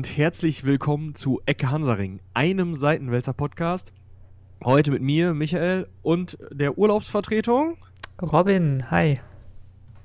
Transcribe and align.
und 0.00 0.16
herzlich 0.16 0.64
willkommen 0.64 1.14
zu 1.14 1.42
Ecke 1.44 1.70
Hansaring, 1.70 2.20
einem 2.32 2.74
Seitenwälzer 2.74 3.34
Podcast. 3.34 3.92
Heute 4.64 4.92
mit 4.92 5.02
mir, 5.02 5.34
Michael, 5.34 5.88
und 6.00 6.38
der 6.50 6.78
Urlaubsvertretung. 6.78 7.76
Robin, 8.22 8.90
hi. 8.90 9.20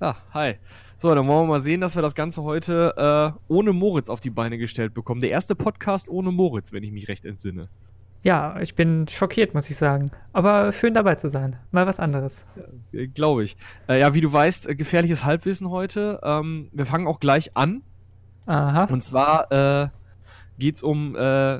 Ah, 0.01 0.15
hi. 0.33 0.55
So, 0.97 1.15
dann 1.15 1.25
wollen 1.29 1.43
wir 1.43 1.47
mal 1.47 1.61
sehen, 1.61 1.79
dass 1.79 1.95
wir 1.95 2.01
das 2.01 2.13
Ganze 2.13 2.43
heute 2.43 3.37
äh, 3.37 3.39
ohne 3.47 3.71
Moritz 3.71 4.09
auf 4.09 4.19
die 4.19 4.31
Beine 4.31 4.57
gestellt 4.57 4.93
bekommen. 4.93 5.21
Der 5.21 5.29
erste 5.29 5.55
Podcast 5.55 6.09
ohne 6.09 6.33
Moritz, 6.33 6.73
wenn 6.73 6.83
ich 6.83 6.91
mich 6.91 7.07
recht 7.07 7.23
entsinne. 7.23 7.69
Ja, 8.21 8.59
ich 8.59 8.75
bin 8.75 9.07
schockiert, 9.07 9.53
muss 9.53 9.69
ich 9.69 9.77
sagen. 9.77 10.11
Aber 10.33 10.73
schön 10.73 10.93
dabei 10.93 11.15
zu 11.15 11.29
sein. 11.29 11.55
Mal 11.71 11.87
was 11.87 12.01
anderes. 12.01 12.45
Ja, 12.91 12.99
äh, 12.99 13.07
Glaube 13.07 13.45
ich. 13.45 13.55
Äh, 13.87 14.01
ja, 14.01 14.13
wie 14.13 14.19
du 14.19 14.33
weißt, 14.33 14.67
äh, 14.67 14.75
gefährliches 14.75 15.23
Halbwissen 15.23 15.69
heute. 15.69 16.19
Ähm, 16.21 16.67
wir 16.73 16.85
fangen 16.85 17.07
auch 17.07 17.21
gleich 17.21 17.55
an. 17.55 17.81
Aha. 18.45 18.85
Und 18.85 19.01
zwar 19.01 19.51
äh, 19.51 19.87
geht 20.59 20.75
es 20.75 20.83
um 20.83 21.15
äh, 21.15 21.59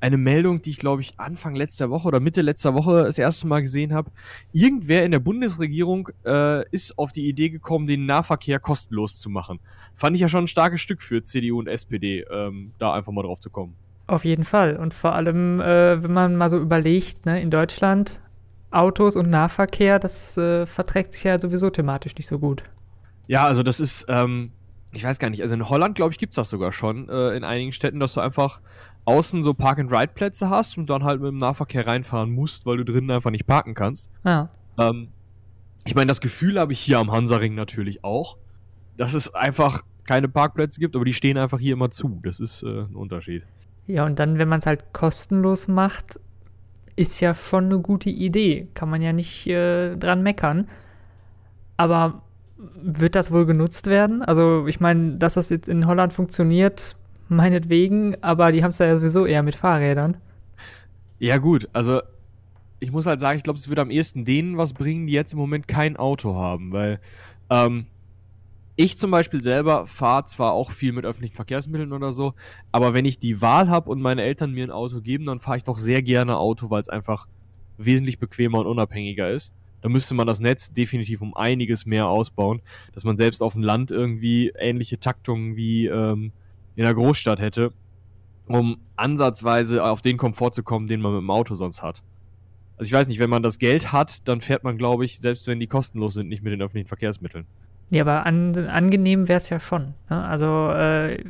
eine 0.00 0.18
Meldung, 0.18 0.60
die 0.60 0.70
ich 0.70 0.76
glaube 0.76 1.02
ich 1.02 1.18
Anfang 1.18 1.54
letzter 1.54 1.90
Woche 1.90 2.08
oder 2.08 2.20
Mitte 2.20 2.42
letzter 2.42 2.74
Woche 2.74 3.04
das 3.04 3.18
erste 3.18 3.46
Mal 3.46 3.62
gesehen 3.62 3.94
habe. 3.94 4.10
Irgendwer 4.52 5.04
in 5.04 5.12
der 5.12 5.18
Bundesregierung 5.18 6.10
äh, 6.26 6.68
ist 6.70 6.98
auf 6.98 7.12
die 7.12 7.26
Idee 7.26 7.48
gekommen, 7.48 7.86
den 7.86 8.06
Nahverkehr 8.06 8.60
kostenlos 8.60 9.18
zu 9.18 9.30
machen. 9.30 9.60
Fand 9.94 10.14
ich 10.14 10.20
ja 10.20 10.28
schon 10.28 10.44
ein 10.44 10.48
starkes 10.48 10.80
Stück 10.80 11.02
für 11.02 11.22
CDU 11.22 11.58
und 11.58 11.68
SPD, 11.68 12.24
ähm, 12.30 12.72
da 12.78 12.92
einfach 12.92 13.12
mal 13.12 13.22
drauf 13.22 13.40
zu 13.40 13.48
kommen. 13.48 13.74
Auf 14.06 14.24
jeden 14.26 14.44
Fall. 14.44 14.76
Und 14.76 14.92
vor 14.92 15.14
allem, 15.14 15.60
äh, 15.60 16.02
wenn 16.02 16.12
man 16.12 16.36
mal 16.36 16.50
so 16.50 16.58
überlegt, 16.58 17.24
ne, 17.24 17.40
in 17.40 17.50
Deutschland 17.50 18.20
Autos 18.70 19.16
und 19.16 19.30
Nahverkehr, 19.30 19.98
das 19.98 20.36
äh, 20.36 20.66
verträgt 20.66 21.14
sich 21.14 21.24
ja 21.24 21.38
sowieso 21.38 21.70
thematisch 21.70 22.14
nicht 22.16 22.26
so 22.26 22.38
gut. 22.38 22.64
Ja, 23.26 23.46
also 23.46 23.62
das 23.62 23.80
ist, 23.80 24.04
ähm, 24.08 24.50
ich 24.94 25.04
weiß 25.04 25.18
gar 25.18 25.30
nicht, 25.30 25.42
also 25.42 25.54
in 25.54 25.68
Holland, 25.68 25.94
glaube 25.94 26.12
ich, 26.12 26.18
gibt 26.18 26.32
es 26.32 26.36
das 26.36 26.50
sogar 26.50 26.72
schon 26.72 27.08
äh, 27.08 27.36
in 27.36 27.44
einigen 27.44 27.72
Städten, 27.72 28.00
dass 28.00 28.14
du 28.14 28.20
einfach 28.20 28.60
außen 29.04 29.42
so 29.42 29.54
Park-and-Ride-Plätze 29.54 30.48
hast 30.50 30.78
und 30.78 30.88
dann 30.88 31.04
halt 31.04 31.20
mit 31.20 31.30
dem 31.30 31.38
Nahverkehr 31.38 31.86
reinfahren 31.86 32.30
musst, 32.30 32.66
weil 32.66 32.78
du 32.78 32.84
drinnen 32.84 33.10
einfach 33.10 33.30
nicht 33.30 33.46
parken 33.46 33.74
kannst. 33.74 34.10
Ja. 34.24 34.48
Ähm, 34.78 35.08
ich 35.84 35.94
meine, 35.94 36.06
das 36.08 36.20
Gefühl 36.20 36.58
habe 36.58 36.72
ich 36.72 36.80
hier 36.80 36.98
am 36.98 37.12
Hansaring 37.12 37.54
natürlich 37.54 38.04
auch, 38.04 38.38
dass 38.96 39.14
es 39.14 39.34
einfach 39.34 39.82
keine 40.04 40.28
Parkplätze 40.28 40.80
gibt, 40.80 40.96
aber 40.96 41.04
die 41.04 41.12
stehen 41.12 41.36
einfach 41.36 41.58
hier 41.58 41.74
immer 41.74 41.90
zu. 41.90 42.20
Das 42.22 42.40
ist 42.40 42.62
äh, 42.62 42.82
ein 42.82 42.94
Unterschied. 42.94 43.42
Ja, 43.86 44.06
und 44.06 44.18
dann, 44.18 44.38
wenn 44.38 44.48
man 44.48 44.60
es 44.60 44.66
halt 44.66 44.92
kostenlos 44.92 45.68
macht, 45.68 46.18
ist 46.96 47.20
ja 47.20 47.34
schon 47.34 47.64
eine 47.64 47.80
gute 47.80 48.10
Idee. 48.10 48.68
Kann 48.74 48.88
man 48.88 49.02
ja 49.02 49.12
nicht 49.12 49.46
äh, 49.46 49.96
dran 49.96 50.22
meckern. 50.22 50.68
Aber 51.76 52.22
wird 52.82 53.14
das 53.14 53.30
wohl 53.30 53.46
genutzt 53.46 53.86
werden? 53.86 54.22
Also, 54.22 54.66
ich 54.66 54.80
meine, 54.80 55.16
dass 55.16 55.34
das 55.34 55.50
jetzt 55.50 55.68
in 55.68 55.86
Holland 55.86 56.12
funktioniert, 56.12 56.96
meinetwegen, 57.28 58.16
aber 58.22 58.52
die 58.52 58.62
haben 58.62 58.70
es 58.70 58.78
ja 58.78 58.96
sowieso 58.96 59.26
eher 59.26 59.42
mit 59.42 59.54
Fahrrädern. 59.54 60.16
Ja, 61.18 61.38
gut, 61.38 61.68
also 61.72 62.02
ich 62.80 62.92
muss 62.92 63.06
halt 63.06 63.20
sagen, 63.20 63.38
ich 63.38 63.44
glaube, 63.44 63.58
es 63.58 63.68
würde 63.68 63.82
am 63.82 63.90
ehesten 63.90 64.24
denen 64.24 64.58
was 64.58 64.74
bringen, 64.74 65.06
die 65.06 65.12
jetzt 65.12 65.32
im 65.32 65.38
Moment 65.38 65.68
kein 65.68 65.96
Auto 65.96 66.34
haben, 66.34 66.72
weil 66.72 67.00
ähm, 67.48 67.86
ich 68.76 68.98
zum 68.98 69.10
Beispiel 69.10 69.42
selber 69.42 69.86
fahre 69.86 70.24
zwar 70.24 70.52
auch 70.52 70.70
viel 70.70 70.92
mit 70.92 71.04
öffentlichen 71.04 71.34
Verkehrsmitteln 71.34 71.92
oder 71.92 72.12
so, 72.12 72.34
aber 72.72 72.92
wenn 72.92 73.04
ich 73.04 73.18
die 73.18 73.40
Wahl 73.40 73.70
habe 73.70 73.90
und 73.90 74.02
meine 74.02 74.22
Eltern 74.22 74.52
mir 74.52 74.64
ein 74.64 74.70
Auto 74.70 75.00
geben, 75.00 75.26
dann 75.26 75.40
fahre 75.40 75.56
ich 75.56 75.64
doch 75.64 75.78
sehr 75.78 76.02
gerne 76.02 76.36
Auto, 76.36 76.70
weil 76.70 76.82
es 76.82 76.88
einfach 76.88 77.26
wesentlich 77.78 78.18
bequemer 78.18 78.58
und 78.58 78.66
unabhängiger 78.66 79.30
ist. 79.30 79.54
Da 79.84 79.90
müsste 79.90 80.14
man 80.14 80.26
das 80.26 80.40
Netz 80.40 80.72
definitiv 80.72 81.20
um 81.20 81.36
einiges 81.36 81.84
mehr 81.84 82.08
ausbauen, 82.08 82.62
dass 82.94 83.04
man 83.04 83.18
selbst 83.18 83.42
auf 83.42 83.52
dem 83.52 83.62
Land 83.62 83.90
irgendwie 83.90 84.50
ähnliche 84.58 84.98
Taktungen 84.98 85.56
wie 85.56 85.88
ähm, 85.88 86.32
in 86.74 86.84
der 86.84 86.94
Großstadt 86.94 87.38
hätte, 87.38 87.70
um 88.46 88.78
ansatzweise 88.96 89.84
auf 89.84 90.00
den 90.00 90.16
Komfort 90.16 90.52
zu 90.52 90.62
kommen, 90.62 90.88
den 90.88 91.02
man 91.02 91.12
mit 91.12 91.20
dem 91.20 91.30
Auto 91.30 91.54
sonst 91.54 91.82
hat. 91.82 92.02
Also 92.78 92.88
ich 92.88 92.92
weiß 92.94 93.08
nicht, 93.08 93.18
wenn 93.18 93.28
man 93.28 93.42
das 93.42 93.58
Geld 93.58 93.92
hat, 93.92 94.26
dann 94.26 94.40
fährt 94.40 94.64
man, 94.64 94.78
glaube 94.78 95.04
ich, 95.04 95.20
selbst 95.20 95.46
wenn 95.48 95.60
die 95.60 95.66
kostenlos 95.66 96.14
sind, 96.14 96.28
nicht 96.28 96.42
mit 96.42 96.54
den 96.54 96.62
öffentlichen 96.62 96.88
Verkehrsmitteln. 96.88 97.44
Ja, 97.90 98.04
aber 98.04 98.24
an, 98.24 98.56
angenehm 98.56 99.28
wäre 99.28 99.36
es 99.36 99.50
ja 99.50 99.60
schon. 99.60 99.92
Ne? 100.08 100.24
Also 100.24 100.70
äh, 100.70 101.22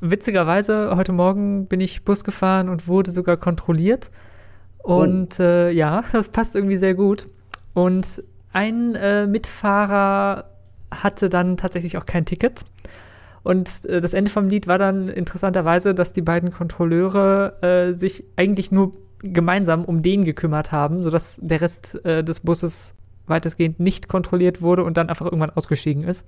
witzigerweise, 0.00 0.96
heute 0.96 1.12
Morgen 1.12 1.66
bin 1.66 1.80
ich 1.80 2.04
Bus 2.04 2.24
gefahren 2.24 2.68
und 2.68 2.88
wurde 2.88 3.12
sogar 3.12 3.36
kontrolliert. 3.36 4.10
Und 4.82 5.38
oh. 5.38 5.44
äh, 5.44 5.70
ja, 5.70 6.02
das 6.12 6.30
passt 6.30 6.56
irgendwie 6.56 6.78
sehr 6.78 6.94
gut. 6.94 7.28
Und 7.74 8.22
ein 8.52 8.94
äh, 8.94 9.26
Mitfahrer 9.26 10.50
hatte 10.90 11.28
dann 11.28 11.56
tatsächlich 11.56 11.96
auch 11.98 12.06
kein 12.06 12.24
Ticket. 12.24 12.64
Und 13.42 13.84
äh, 13.84 14.00
das 14.00 14.14
Ende 14.14 14.30
vom 14.30 14.48
Lied 14.48 14.66
war 14.66 14.78
dann 14.78 15.08
interessanterweise, 15.08 15.94
dass 15.94 16.12
die 16.12 16.22
beiden 16.22 16.50
Kontrolleure 16.50 17.62
äh, 17.62 17.92
sich 17.92 18.24
eigentlich 18.36 18.72
nur 18.72 18.94
gemeinsam 19.20 19.84
um 19.84 20.02
den 20.02 20.24
gekümmert 20.24 20.72
haben, 20.72 21.02
sodass 21.02 21.38
der 21.40 21.60
Rest 21.60 22.04
äh, 22.04 22.22
des 22.24 22.40
Busses 22.40 22.94
weitestgehend 23.26 23.80
nicht 23.80 24.08
kontrolliert 24.08 24.62
wurde 24.62 24.84
und 24.84 24.96
dann 24.96 25.08
einfach 25.08 25.26
irgendwann 25.26 25.50
ausgestiegen 25.50 26.04
ist. 26.04 26.26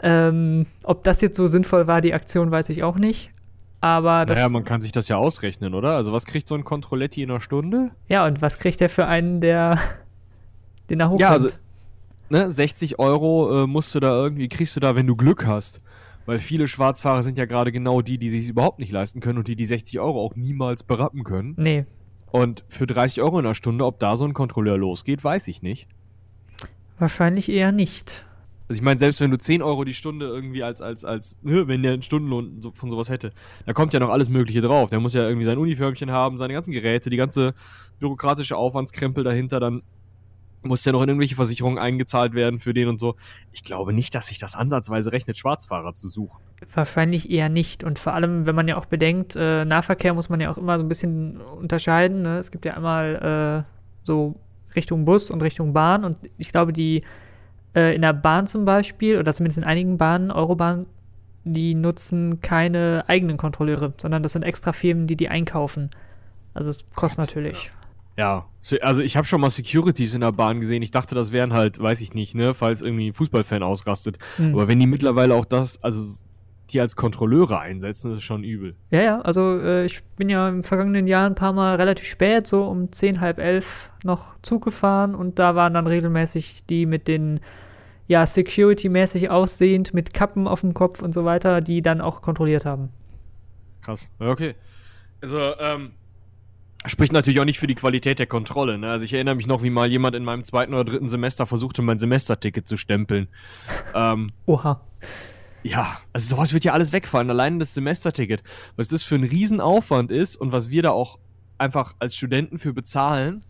Ähm, 0.00 0.66
ob 0.84 1.02
das 1.04 1.20
jetzt 1.20 1.36
so 1.36 1.46
sinnvoll 1.46 1.86
war, 1.86 2.00
die 2.00 2.14
Aktion, 2.14 2.50
weiß 2.50 2.68
ich 2.68 2.82
auch 2.82 2.96
nicht. 2.96 3.30
Aber 3.80 4.26
das. 4.26 4.38
Naja, 4.38 4.48
man 4.48 4.64
kann 4.64 4.80
sich 4.80 4.92
das 4.92 5.08
ja 5.08 5.16
ausrechnen, 5.16 5.74
oder? 5.74 5.96
Also, 5.96 6.12
was 6.12 6.24
kriegt 6.24 6.48
so 6.48 6.54
ein 6.54 6.64
Kontrolletti 6.64 7.22
in 7.22 7.30
einer 7.30 7.40
Stunde? 7.40 7.90
Ja, 8.08 8.26
und 8.26 8.42
was 8.42 8.58
kriegt 8.58 8.80
der 8.80 8.88
für 8.90 9.06
einen, 9.06 9.40
der 9.40 9.78
den 10.90 11.00
er 11.00 11.10
hochhält? 11.10 11.20
Ja, 11.20 11.30
also, 11.30 11.48
ne, 12.30 12.50
60 12.50 12.98
Euro 12.98 13.64
äh, 13.64 13.66
musst 13.66 13.94
du 13.94 14.00
da 14.00 14.10
irgendwie, 14.10 14.48
kriegst 14.48 14.76
du 14.76 14.80
da, 14.80 14.94
wenn 14.96 15.06
du 15.06 15.16
Glück 15.16 15.46
hast. 15.46 15.80
Weil 16.26 16.38
viele 16.38 16.68
Schwarzfahrer 16.68 17.22
sind 17.22 17.38
ja 17.38 17.46
gerade 17.46 17.72
genau 17.72 18.02
die, 18.02 18.18
die 18.18 18.28
sich 18.28 18.48
überhaupt 18.48 18.80
nicht 18.80 18.92
leisten 18.92 19.20
können 19.20 19.38
und 19.38 19.48
die 19.48 19.56
die 19.56 19.64
60 19.64 19.98
Euro 19.98 20.20
auch 20.20 20.36
niemals 20.36 20.82
berappen 20.82 21.24
können. 21.24 21.54
Nee. 21.56 21.86
Und 22.30 22.64
für 22.68 22.86
30 22.86 23.22
Euro 23.22 23.38
in 23.38 23.46
der 23.46 23.54
Stunde, 23.54 23.86
ob 23.86 23.98
da 23.98 24.14
so 24.14 24.26
ein 24.26 24.34
Kontrolleur 24.34 24.76
losgeht, 24.76 25.24
weiß 25.24 25.48
ich 25.48 25.62
nicht. 25.62 25.88
Wahrscheinlich 26.98 27.48
eher 27.48 27.72
nicht. 27.72 28.26
Also 28.68 28.80
ich 28.80 28.84
meine, 28.84 29.00
selbst 29.00 29.20
wenn 29.22 29.30
du 29.30 29.38
10 29.38 29.62
Euro 29.62 29.84
die 29.84 29.94
Stunde 29.94 30.26
irgendwie 30.26 30.62
als, 30.62 30.82
als, 30.82 31.02
als, 31.02 31.38
ne, 31.42 31.66
wenn 31.66 31.82
der 31.82 31.94
einen 31.94 32.02
Stundenlohn 32.02 32.60
von 32.74 32.90
sowas 32.90 33.08
hätte, 33.08 33.32
da 33.64 33.72
kommt 33.72 33.94
ja 33.94 34.00
noch 34.00 34.10
alles 34.10 34.28
Mögliche 34.28 34.60
drauf. 34.60 34.90
Der 34.90 35.00
muss 35.00 35.14
ja 35.14 35.26
irgendwie 35.26 35.46
sein 35.46 35.56
Uniformchen 35.56 36.10
haben, 36.10 36.36
seine 36.36 36.52
ganzen 36.52 36.72
Geräte, 36.72 37.08
die 37.08 37.16
ganze 37.16 37.54
bürokratische 37.98 38.56
Aufwandskrempel 38.56 39.24
dahinter, 39.24 39.60
dann 39.60 39.82
muss 40.62 40.84
ja 40.84 40.92
noch 40.92 41.02
in 41.02 41.08
irgendwelche 41.08 41.36
Versicherungen 41.36 41.78
eingezahlt 41.78 42.34
werden 42.34 42.58
für 42.58 42.74
den 42.74 42.88
und 42.88 42.98
so. 42.98 43.16
Ich 43.52 43.62
glaube 43.62 43.92
nicht, 43.92 44.14
dass 44.14 44.26
sich 44.26 44.38
das 44.38 44.54
ansatzweise 44.56 45.12
rechnet, 45.12 45.36
Schwarzfahrer 45.36 45.94
zu 45.94 46.08
suchen. 46.08 46.42
Wahrscheinlich 46.74 47.30
eher 47.30 47.48
nicht. 47.48 47.84
Und 47.84 47.98
vor 47.98 48.14
allem, 48.14 48.46
wenn 48.46 48.54
man 48.54 48.68
ja 48.68 48.76
auch 48.76 48.86
bedenkt, 48.86 49.36
äh, 49.36 49.64
Nahverkehr 49.64 50.14
muss 50.14 50.28
man 50.28 50.40
ja 50.40 50.50
auch 50.50 50.58
immer 50.58 50.76
so 50.78 50.84
ein 50.84 50.88
bisschen 50.88 51.40
unterscheiden. 51.40 52.22
Ne? 52.22 52.38
Es 52.38 52.50
gibt 52.50 52.64
ja 52.64 52.74
einmal 52.74 53.64
äh, 53.64 53.70
so 54.02 54.36
Richtung 54.74 55.04
Bus 55.04 55.30
und 55.30 55.42
Richtung 55.42 55.72
Bahn. 55.72 56.04
Und 56.04 56.18
ich 56.36 56.50
glaube, 56.50 56.72
die 56.72 57.02
äh, 57.74 57.94
in 57.94 58.02
der 58.02 58.12
Bahn 58.12 58.46
zum 58.46 58.64
Beispiel, 58.64 59.18
oder 59.18 59.32
zumindest 59.32 59.58
in 59.58 59.64
einigen 59.64 59.98
Bahnen, 59.98 60.30
Eurobahn, 60.30 60.86
die 61.44 61.74
nutzen 61.74 62.40
keine 62.40 63.04
eigenen 63.06 63.36
Kontrolleure, 63.36 63.94
sondern 63.96 64.22
das 64.22 64.32
sind 64.32 64.42
extra 64.42 64.72
Firmen, 64.72 65.06
die 65.06 65.16
die 65.16 65.28
einkaufen. 65.28 65.90
Also 66.54 66.70
es 66.70 66.84
kostet 66.94 67.18
natürlich. 67.18 67.66
Ja, 67.66 67.70
also 68.82 69.02
ich 69.02 69.16
habe 69.16 69.26
schon 69.26 69.40
mal 69.40 69.50
Securities 69.50 70.14
in 70.14 70.20
der 70.20 70.32
Bahn 70.32 70.60
gesehen. 70.60 70.82
Ich 70.82 70.90
dachte, 70.90 71.14
das 71.14 71.32
wären 71.32 71.52
halt, 71.52 71.80
weiß 71.80 72.00
ich 72.00 72.14
nicht, 72.14 72.34
ne, 72.34 72.54
falls 72.54 72.82
irgendwie 72.82 73.08
ein 73.08 73.14
Fußballfan 73.14 73.62
ausrastet. 73.62 74.18
Mhm. 74.36 74.54
Aber 74.54 74.68
wenn 74.68 74.80
die 74.80 74.86
mittlerweile 74.86 75.34
auch 75.34 75.44
das, 75.44 75.82
also 75.82 76.24
die 76.70 76.80
als 76.80 76.96
Kontrolleure 76.96 77.60
einsetzen, 77.60 78.10
das 78.10 78.18
ist 78.18 78.24
schon 78.24 78.44
übel. 78.44 78.76
Ja, 78.90 79.00
ja, 79.00 79.20
also 79.22 79.58
äh, 79.58 79.86
ich 79.86 80.02
bin 80.16 80.28
ja 80.28 80.48
im 80.48 80.62
vergangenen 80.62 81.06
Jahr 81.06 81.26
ein 81.26 81.34
paar 81.34 81.52
Mal 81.52 81.76
relativ 81.76 82.06
spät, 82.06 82.46
so 82.46 82.64
um 82.64 82.92
zehn, 82.92 83.20
halb 83.20 83.38
elf 83.38 83.90
noch 84.04 84.34
Zug 84.42 84.64
gefahren 84.64 85.14
und 85.14 85.38
da 85.38 85.54
waren 85.54 85.74
dann 85.74 85.86
regelmäßig 85.86 86.66
die 86.66 86.84
mit 86.84 87.08
den, 87.08 87.40
ja, 88.06 88.26
Security-mäßig 88.26 89.30
aussehend, 89.30 89.94
mit 89.94 90.12
Kappen 90.12 90.46
auf 90.46 90.60
dem 90.60 90.74
Kopf 90.74 91.00
und 91.00 91.12
so 91.12 91.24
weiter, 91.24 91.60
die 91.60 91.82
dann 91.82 92.00
auch 92.00 92.20
kontrolliert 92.20 92.66
haben. 92.66 92.90
Krass, 93.80 94.10
ja, 94.20 94.28
okay. 94.28 94.54
Also, 95.20 95.38
ähm, 95.58 95.92
Spricht 96.88 97.12
natürlich 97.12 97.40
auch 97.40 97.44
nicht 97.44 97.58
für 97.58 97.66
die 97.66 97.74
Qualität 97.74 98.18
der 98.18 98.26
Kontrolle. 98.26 98.78
Ne? 98.78 98.90
Also 98.90 99.04
ich 99.04 99.12
erinnere 99.12 99.34
mich 99.34 99.46
noch, 99.46 99.62
wie 99.62 99.70
mal 99.70 99.88
jemand 99.88 100.16
in 100.16 100.24
meinem 100.24 100.44
zweiten 100.44 100.74
oder 100.74 100.84
dritten 100.84 101.08
Semester 101.08 101.46
versuchte, 101.46 101.82
mein 101.82 101.98
Semesterticket 101.98 102.66
zu 102.66 102.76
stempeln. 102.76 103.28
ähm, 103.94 104.32
Oha. 104.46 104.80
Ja, 105.62 105.98
also 106.12 106.36
sowas 106.36 106.52
wird 106.52 106.64
ja 106.64 106.72
alles 106.72 106.92
wegfallen. 106.92 107.30
Allein 107.30 107.58
das 107.58 107.74
Semesterticket. 107.74 108.42
Was 108.76 108.88
das 108.88 109.02
für 109.02 109.16
ein 109.16 109.24
Riesenaufwand 109.24 110.10
ist 110.10 110.36
und 110.36 110.52
was 110.52 110.70
wir 110.70 110.82
da 110.82 110.90
auch 110.90 111.18
einfach 111.58 111.94
als 111.98 112.16
Studenten 112.16 112.58
für 112.58 112.72
bezahlen, 112.72 113.44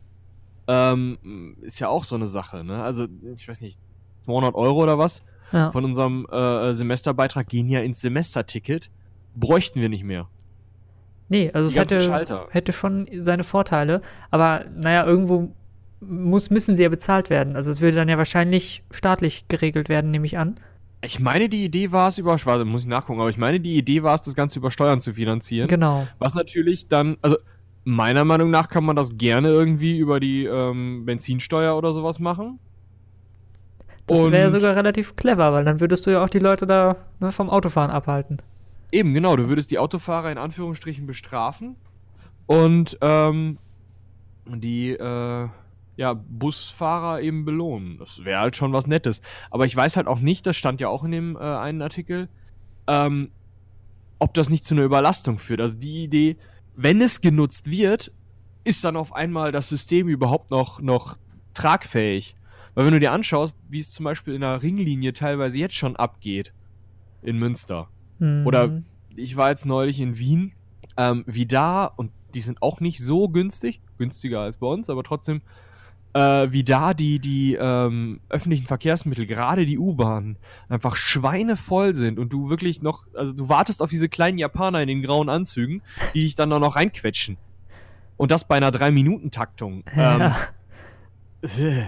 ähm, 0.67 1.56
ist 1.62 1.79
ja 1.79 1.88
auch 1.88 2.05
so 2.05 2.17
eine 2.17 2.26
Sache. 2.26 2.64
Ne? 2.64 2.82
Also 2.82 3.06
ich 3.35 3.46
weiß 3.46 3.61
nicht, 3.61 3.79
200 4.25 4.55
Euro 4.55 4.82
oder 4.82 4.99
was 4.99 5.23
ja. 5.52 5.70
von 5.70 5.85
unserem 5.85 6.26
äh, 6.26 6.75
Semesterbeitrag 6.75 7.49
gehen 7.49 7.69
ja 7.69 7.81
ins 7.81 8.00
Semesterticket. 8.00 8.90
Bräuchten 9.35 9.81
wir 9.81 9.88
nicht 9.88 10.05
mehr. 10.05 10.29
Nee, 11.28 11.50
also 11.52 11.69
es 11.69 11.76
hätte, 11.76 12.46
hätte 12.50 12.72
schon 12.72 13.06
seine 13.19 13.44
Vorteile, 13.44 14.00
aber 14.30 14.64
naja, 14.75 15.04
irgendwo 15.04 15.50
muss, 16.00 16.50
müssen 16.50 16.76
sie 16.76 16.84
ja 16.84 16.88
bezahlt 16.88 17.28
werden. 17.30 17.56
Also 17.56 17.70
es 17.70 17.80
würde 17.80 17.96
dann 17.96 18.08
ja 18.08 18.19
wahrscheinlich 18.19 18.82
staatlich 18.90 19.46
geregelt 19.48 19.88
werden, 19.88 20.10
nehme 20.10 20.26
ich 20.26 20.38
an. 20.38 20.58
Ich 21.00 21.20
meine, 21.20 21.48
die 21.48 21.64
Idee 21.64 21.92
war 21.92 22.08
es 22.08 22.19
über, 22.19 22.36
warte, 22.44 22.64
muss 22.64 22.82
ich 22.82 22.88
nachgucken, 22.88 23.20
aber 23.20 23.30
ich 23.30 23.38
meine, 23.38 23.60
die 23.60 23.76
Idee 23.76 24.02
war 24.02 24.14
es, 24.14 24.22
das 24.22 24.34
Ganze 24.34 24.58
über 24.58 24.70
Steuern 24.70 25.00
zu 25.00 25.14
finanzieren. 25.14 25.69
Genau. 25.69 26.08
Was 26.19 26.34
natürlich 26.34 26.88
dann, 26.88 27.19
also 27.22 27.36
meiner 27.84 28.25
Meinung 28.25 28.50
nach 28.50 28.69
kann 28.69 28.84
man 28.84 28.96
das 28.96 29.16
gerne 29.16 29.48
irgendwie 29.48 29.98
über 29.98 30.19
die 30.19 30.44
ähm, 30.44 31.04
Benzinsteuer 31.04 31.76
oder 31.76 31.92
sowas 31.92 32.19
machen. 32.19 32.58
Das 34.06 34.19
wäre 34.19 34.38
ja 34.38 34.50
sogar 34.50 34.75
relativ 34.75 35.16
clever, 35.16 35.52
weil 35.52 35.64
dann 35.64 35.80
würdest 35.80 36.06
du 36.06 36.10
ja 36.10 36.25
auch 36.25 36.30
die 36.30 36.38
Leute 36.38 36.66
da 36.66 36.96
ne, 37.20 37.30
vom 37.30 37.50
Autofahren 37.50 37.90
abhalten. 37.90 38.38
Eben, 38.90 39.12
genau, 39.12 39.37
du 39.37 39.49
würdest 39.49 39.70
die 39.70 39.79
Autofahrer 39.79 40.32
in 40.32 40.38
Anführungsstrichen 40.38 41.06
bestrafen 41.06 41.76
und 42.46 42.96
ähm, 43.02 43.58
die 44.46 44.90
äh, 44.93 45.49
ja, 45.96 46.14
Busfahrer 46.14 47.20
eben 47.20 47.44
belohnen. 47.44 47.99
Das 47.99 48.25
wäre 48.25 48.40
halt 48.40 48.56
schon 48.56 48.73
was 48.73 48.87
Nettes. 48.87 49.20
Aber 49.50 49.67
ich 49.67 49.76
weiß 49.76 49.96
halt 49.96 50.06
auch 50.06 50.20
nicht, 50.20 50.46
das 50.46 50.56
stand 50.56 50.81
ja 50.81 50.88
auch 50.88 51.05
in 51.05 51.11
dem 51.11 51.37
äh, 51.37 51.40
einen 51.40 51.82
Artikel, 51.82 52.29
ähm, 52.87 53.31
ob 54.19 54.32
das 54.35 54.49
nicht 54.49 54.64
zu 54.64 54.75
einer 54.75 54.85
Überlastung 54.85 55.38
führt. 55.38 55.61
Also 55.61 55.76
die 55.76 56.05
Idee, 56.05 56.37
wenn 56.76 57.00
es 57.02 57.20
genutzt 57.20 57.70
wird, 57.70 58.12
ist 58.64 58.85
dann 58.85 58.96
auf 58.96 59.12
einmal 59.12 59.52
das 59.52 59.69
System 59.69 60.08
überhaupt 60.08 60.50
noch, 60.50 60.81
noch 60.81 61.19
tragfähig. 61.52 62.37
Weil 62.75 62.87
wenn 62.87 62.93
du 62.93 63.00
dir 63.00 63.12
anschaust, 63.12 63.58
wie 63.69 63.81
es 63.81 63.90
zum 63.90 64.05
Beispiel 64.05 64.35
in 64.35 64.43
der 64.43 64.62
Ringlinie 64.62 65.12
teilweise 65.12 65.58
jetzt 65.58 65.75
schon 65.75 65.96
abgeht, 65.96 66.55
in 67.23 67.38
Münster. 67.38 67.88
Mhm. 68.18 68.46
Oder 68.46 68.82
ich 69.16 69.36
war 69.36 69.50
jetzt 69.50 69.66
neulich 69.66 70.00
in 70.00 70.18
Wien, 70.18 70.52
ähm, 70.96 71.24
wie 71.26 71.46
da, 71.46 71.84
und 71.86 72.10
die 72.34 72.40
sind 72.40 72.62
auch 72.62 72.80
nicht 72.80 73.00
so 73.02 73.28
günstig, 73.28 73.80
günstiger 73.96 74.40
als 74.40 74.56
bei 74.58 74.66
uns, 74.66 74.90
aber 74.90 75.02
trotzdem, 75.02 75.40
äh, 76.14 76.48
wie 76.50 76.64
da 76.64 76.94
die, 76.94 77.18
die 77.18 77.54
ähm, 77.54 78.20
öffentlichen 78.28 78.66
Verkehrsmittel, 78.66 79.26
gerade 79.26 79.66
die 79.66 79.78
U-Bahnen, 79.78 80.36
einfach 80.68 80.96
schweinevoll 80.96 81.94
sind 81.94 82.18
und 82.18 82.32
du 82.32 82.50
wirklich 82.50 82.82
noch, 82.82 83.06
also 83.14 83.32
du 83.32 83.48
wartest 83.48 83.82
auf 83.82 83.90
diese 83.90 84.08
kleinen 84.08 84.38
Japaner 84.38 84.80
in 84.82 84.88
den 84.88 85.02
grauen 85.02 85.28
Anzügen, 85.28 85.82
die 86.14 86.24
dich 86.24 86.34
dann 86.34 86.52
auch 86.52 86.60
noch 86.60 86.76
reinquetschen. 86.76 87.36
Und 88.16 88.30
das 88.30 88.46
bei 88.48 88.56
einer 88.56 88.70
3-Minuten-Taktung. 88.70 89.84
Ähm, 89.94 90.20
Ja. 90.20 90.36
äh, 91.42 91.82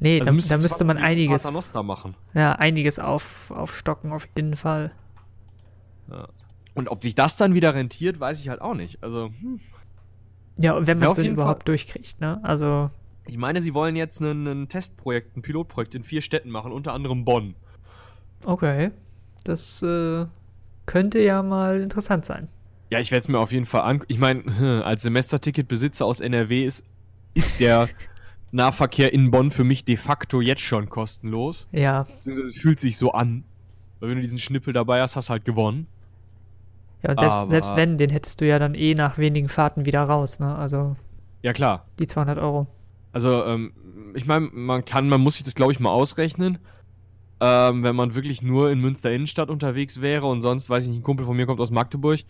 Nee, 0.00 0.18
also 0.18 0.32
da, 0.32 0.56
da 0.56 0.60
müsste 0.60 0.84
man 0.84 0.98
einiges, 0.98 1.44
Paternoster 1.44 1.84
machen. 1.84 2.16
ja, 2.34 2.54
einiges 2.54 2.98
auf, 2.98 3.52
aufstocken, 3.52 4.12
auf 4.12 4.26
jeden 4.36 4.56
Fall. 4.56 4.90
Und 6.74 6.88
ob 6.88 7.02
sich 7.02 7.14
das 7.14 7.36
dann 7.36 7.54
wieder 7.54 7.74
rentiert, 7.74 8.18
weiß 8.20 8.40
ich 8.40 8.48
halt 8.48 8.60
auch 8.60 8.74
nicht. 8.74 9.02
Also, 9.02 9.30
hm. 9.40 9.60
Ja, 10.58 10.74
und 10.74 10.86
wenn 10.86 10.98
man 10.98 11.08
auf 11.08 11.18
es 11.18 11.22
jeden 11.24 11.34
überhaupt 11.34 11.60
Fall. 11.62 11.64
durchkriegt, 11.66 12.20
ne? 12.20 12.40
Also, 12.42 12.90
Ich 13.26 13.36
meine, 13.38 13.62
sie 13.62 13.72
wollen 13.74 13.96
jetzt 13.96 14.20
ein, 14.20 14.46
ein 14.46 14.68
Testprojekt, 14.68 15.36
ein 15.36 15.42
Pilotprojekt 15.42 15.94
in 15.94 16.04
vier 16.04 16.22
Städten 16.22 16.50
machen, 16.50 16.72
unter 16.72 16.92
anderem 16.92 17.24
Bonn. 17.24 17.54
okay. 18.44 18.90
Das 19.44 19.82
äh, 19.82 20.26
könnte 20.86 21.18
ja 21.18 21.42
mal 21.42 21.80
interessant 21.80 22.24
sein. 22.24 22.48
Ja, 22.90 23.00
ich 23.00 23.10
werde 23.10 23.22
es 23.22 23.28
mir 23.28 23.40
auf 23.40 23.50
jeden 23.50 23.66
Fall 23.66 23.80
an. 23.82 24.04
Ich 24.06 24.18
meine, 24.18 24.82
als 24.84 25.02
Semesterticketbesitzer 25.02 26.06
aus 26.06 26.20
NRW 26.20 26.64
ist, 26.64 26.84
ist 27.34 27.58
der 27.58 27.88
Nahverkehr 28.52 29.12
in 29.12 29.30
Bonn 29.32 29.50
für 29.50 29.64
mich 29.64 29.84
de 29.84 29.96
facto 29.96 30.40
jetzt 30.40 30.60
schon 30.60 30.88
kostenlos. 30.90 31.66
Ja, 31.72 32.04
Es 32.24 32.56
fühlt 32.56 32.78
sich 32.78 32.96
so 32.98 33.12
an. 33.12 33.42
Weil 34.02 34.08
wenn 34.08 34.16
du 34.16 34.22
diesen 34.22 34.40
Schnippel 34.40 34.72
dabei 34.72 35.00
hast, 35.00 35.14
hast 35.14 35.28
du 35.28 35.30
halt 35.30 35.44
gewonnen. 35.44 35.86
ja 37.04 37.10
und 37.10 37.20
selbst, 37.20 37.48
selbst 37.50 37.76
wenn, 37.76 37.98
den 37.98 38.10
hättest 38.10 38.40
du 38.40 38.48
ja 38.48 38.58
dann 38.58 38.74
eh 38.74 38.94
nach 38.94 39.16
wenigen 39.16 39.48
Fahrten 39.48 39.86
wieder 39.86 40.02
raus, 40.02 40.40
ne? 40.40 40.56
Also, 40.56 40.96
Ja, 41.42 41.52
klar. 41.52 41.86
die 42.00 42.08
200 42.08 42.36
Euro. 42.38 42.66
Also, 43.12 43.44
ähm, 43.44 43.72
ich 44.16 44.26
meine, 44.26 44.48
man 44.52 44.84
kann, 44.84 45.08
man 45.08 45.20
muss 45.20 45.34
sich 45.34 45.44
das, 45.44 45.54
glaube 45.54 45.70
ich, 45.70 45.78
mal 45.78 45.90
ausrechnen. 45.90 46.58
Ähm, 47.38 47.84
wenn 47.84 47.94
man 47.94 48.16
wirklich 48.16 48.42
nur 48.42 48.72
in 48.72 48.80
Münster 48.80 49.12
Innenstadt 49.12 49.50
unterwegs 49.50 50.00
wäre 50.00 50.26
und 50.26 50.42
sonst, 50.42 50.68
weiß 50.68 50.82
ich 50.82 50.90
nicht, 50.90 50.98
ein 50.98 51.04
Kumpel 51.04 51.24
von 51.24 51.36
mir 51.36 51.46
kommt 51.46 51.60
aus 51.60 51.70
Magdeburg, 51.70 52.22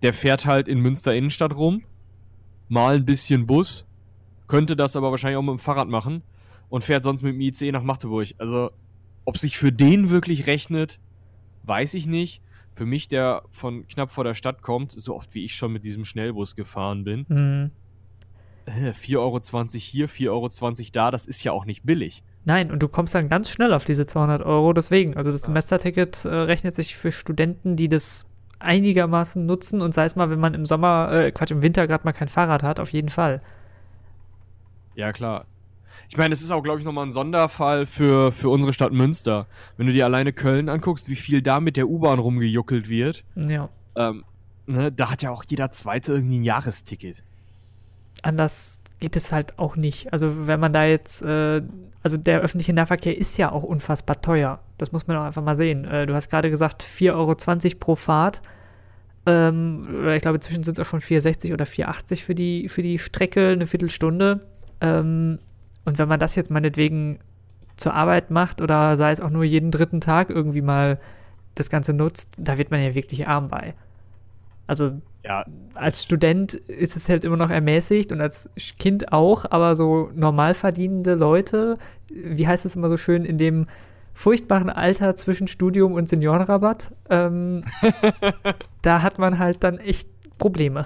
der 0.00 0.14
fährt 0.14 0.46
halt 0.46 0.68
in 0.68 0.80
Münster 0.80 1.14
Innenstadt 1.14 1.54
rum, 1.54 1.82
mal 2.70 2.94
ein 2.94 3.04
bisschen 3.04 3.46
Bus, 3.46 3.84
könnte 4.46 4.74
das 4.74 4.96
aber 4.96 5.10
wahrscheinlich 5.10 5.36
auch 5.36 5.42
mit 5.42 5.52
dem 5.52 5.58
Fahrrad 5.58 5.88
machen 5.88 6.22
und 6.70 6.82
fährt 6.82 7.04
sonst 7.04 7.20
mit 7.20 7.34
dem 7.34 7.42
ICE 7.42 7.72
nach 7.72 7.82
Magdeburg. 7.82 8.28
Also, 8.38 8.70
ob 9.26 9.36
sich 9.36 9.58
für 9.58 9.70
den 9.70 10.08
wirklich 10.08 10.46
rechnet, 10.46 10.98
weiß 11.64 11.94
ich 11.94 12.06
nicht. 12.06 12.42
Für 12.74 12.86
mich, 12.86 13.08
der 13.08 13.42
von 13.50 13.86
knapp 13.88 14.10
vor 14.10 14.24
der 14.24 14.34
Stadt 14.34 14.62
kommt, 14.62 14.92
so 14.92 15.14
oft 15.16 15.34
wie 15.34 15.44
ich 15.44 15.54
schon 15.54 15.72
mit 15.72 15.84
diesem 15.84 16.04
Schnellbus 16.04 16.56
gefahren 16.56 17.04
bin, 17.04 17.26
Hm. 17.28 17.70
äh, 18.66 18.90
4,20 18.92 19.18
Euro 19.18 19.40
hier, 19.78 20.08
4,20 20.08 20.30
Euro 20.30 20.48
da, 20.92 21.10
das 21.10 21.26
ist 21.26 21.42
ja 21.44 21.52
auch 21.52 21.64
nicht 21.64 21.82
billig. 21.84 22.22
Nein, 22.44 22.70
und 22.70 22.82
du 22.82 22.88
kommst 22.88 23.14
dann 23.14 23.28
ganz 23.28 23.50
schnell 23.50 23.74
auf 23.74 23.84
diese 23.84 24.06
200 24.06 24.42
Euro. 24.42 24.72
Deswegen, 24.72 25.16
also 25.16 25.30
das. 25.30 25.42
Semesterticket 25.42 26.24
äh, 26.24 26.28
rechnet 26.28 26.74
sich 26.74 26.96
für 26.96 27.12
Studenten, 27.12 27.76
die 27.76 27.88
das 27.88 28.26
einigermaßen 28.60 29.44
nutzen 29.44 29.80
und 29.82 29.92
sei 29.92 30.04
es 30.04 30.16
mal, 30.16 30.30
wenn 30.30 30.40
man 30.40 30.54
im 30.54 30.64
Sommer, 30.64 31.10
äh, 31.12 31.32
Quatsch, 31.32 31.50
im 31.50 31.62
Winter 31.62 31.86
gerade 31.86 32.04
mal 32.04 32.12
kein 32.12 32.28
Fahrrad 32.28 32.62
hat, 32.62 32.80
auf 32.80 32.90
jeden 32.92 33.08
Fall. 33.08 33.42
Ja, 34.94 35.12
klar. 35.12 35.46
Ich 36.08 36.16
meine, 36.16 36.32
es 36.34 36.42
ist 36.42 36.50
auch, 36.50 36.62
glaube 36.62 36.78
ich, 36.80 36.84
nochmal 36.84 37.06
ein 37.06 37.12
Sonderfall 37.12 37.86
für, 37.86 38.32
für 38.32 38.48
unsere 38.48 38.72
Stadt 38.72 38.92
Münster. 38.92 39.46
Wenn 39.76 39.86
du 39.86 39.92
dir 39.92 40.04
alleine 40.04 40.32
Köln 40.32 40.68
anguckst, 40.68 41.08
wie 41.08 41.16
viel 41.16 41.42
da 41.42 41.60
mit 41.60 41.76
der 41.76 41.88
U-Bahn 41.88 42.18
rumgejuckelt 42.18 42.88
wird, 42.88 43.24
Ja. 43.36 43.68
ähm, 43.96 44.24
ne, 44.66 44.90
da 44.90 45.10
hat 45.10 45.22
ja 45.22 45.30
auch 45.30 45.44
jeder 45.48 45.70
Zweite 45.70 46.14
irgendwie 46.14 46.38
ein 46.38 46.44
Jahresticket. 46.44 47.22
Anders 48.22 48.80
geht 48.98 49.16
es 49.16 49.32
halt 49.32 49.58
auch 49.58 49.76
nicht. 49.76 50.12
Also 50.12 50.46
wenn 50.46 50.60
man 50.60 50.72
da 50.72 50.84
jetzt, 50.84 51.22
äh, 51.22 51.62
also 52.02 52.16
der 52.16 52.40
öffentliche 52.40 52.72
Nahverkehr 52.72 53.16
ist 53.16 53.36
ja 53.38 53.50
auch 53.52 53.62
unfassbar 53.62 54.20
teuer. 54.20 54.60
Das 54.78 54.92
muss 54.92 55.06
man 55.06 55.16
auch 55.16 55.24
einfach 55.24 55.42
mal 55.42 55.54
sehen. 55.56 55.84
Äh, 55.84 56.06
du 56.06 56.14
hast 56.14 56.28
gerade 56.30 56.50
gesagt, 56.50 56.82
4,20 56.82 57.14
Euro 57.14 57.78
pro 57.78 57.94
Fahrt. 57.94 58.42
Ähm, 59.26 59.86
oder 60.00 60.16
ich 60.16 60.22
glaube, 60.22 60.36
inzwischen 60.36 60.64
sind 60.64 60.78
es 60.78 60.86
auch 60.86 60.90
schon 60.90 61.00
4,60 61.00 61.52
oder 61.52 61.64
4,80 61.66 62.22
für 62.24 62.34
die, 62.34 62.68
für 62.68 62.82
die 62.82 62.98
Strecke, 62.98 63.48
eine 63.50 63.66
Viertelstunde. 63.66 64.46
Ähm, 64.80 65.38
und 65.90 65.98
wenn 65.98 66.06
man 66.06 66.20
das 66.20 66.36
jetzt 66.36 66.52
meinetwegen 66.52 67.18
zur 67.76 67.94
Arbeit 67.94 68.30
macht 68.30 68.60
oder 68.60 68.96
sei 68.96 69.10
es 69.10 69.20
auch 69.20 69.30
nur 69.30 69.42
jeden 69.42 69.72
dritten 69.72 70.00
Tag 70.00 70.30
irgendwie 70.30 70.62
mal 70.62 70.98
das 71.56 71.68
Ganze 71.68 71.92
nutzt, 71.92 72.28
da 72.38 72.58
wird 72.58 72.70
man 72.70 72.80
ja 72.80 72.94
wirklich 72.94 73.26
arm 73.26 73.48
bei. 73.48 73.74
Also 74.68 74.88
Ja, 75.24 75.44
als 75.74 76.04
Student 76.04 76.54
ist 76.54 76.96
es 76.96 77.08
halt 77.08 77.24
immer 77.24 77.36
noch 77.36 77.50
ermäßigt 77.50 78.12
und 78.12 78.20
als 78.20 78.48
Kind 78.78 79.12
auch, 79.12 79.44
aber 79.50 79.74
so 79.74 80.12
normal 80.14 80.54
verdienende 80.54 81.16
Leute, 81.16 81.76
wie 82.08 82.46
heißt 82.46 82.64
es 82.64 82.76
immer 82.76 82.88
so 82.88 82.96
schön, 82.96 83.24
in 83.24 83.36
dem 83.36 83.66
furchtbaren 84.12 84.70
Alter 84.70 85.16
zwischen 85.16 85.48
Studium 85.48 85.94
und 85.94 86.08
Seniorenrabatt, 86.08 86.94
ähm, 87.08 87.64
da 88.82 89.02
hat 89.02 89.18
man 89.18 89.40
halt 89.40 89.64
dann 89.64 89.78
echt 89.78 90.08
Probleme. 90.38 90.84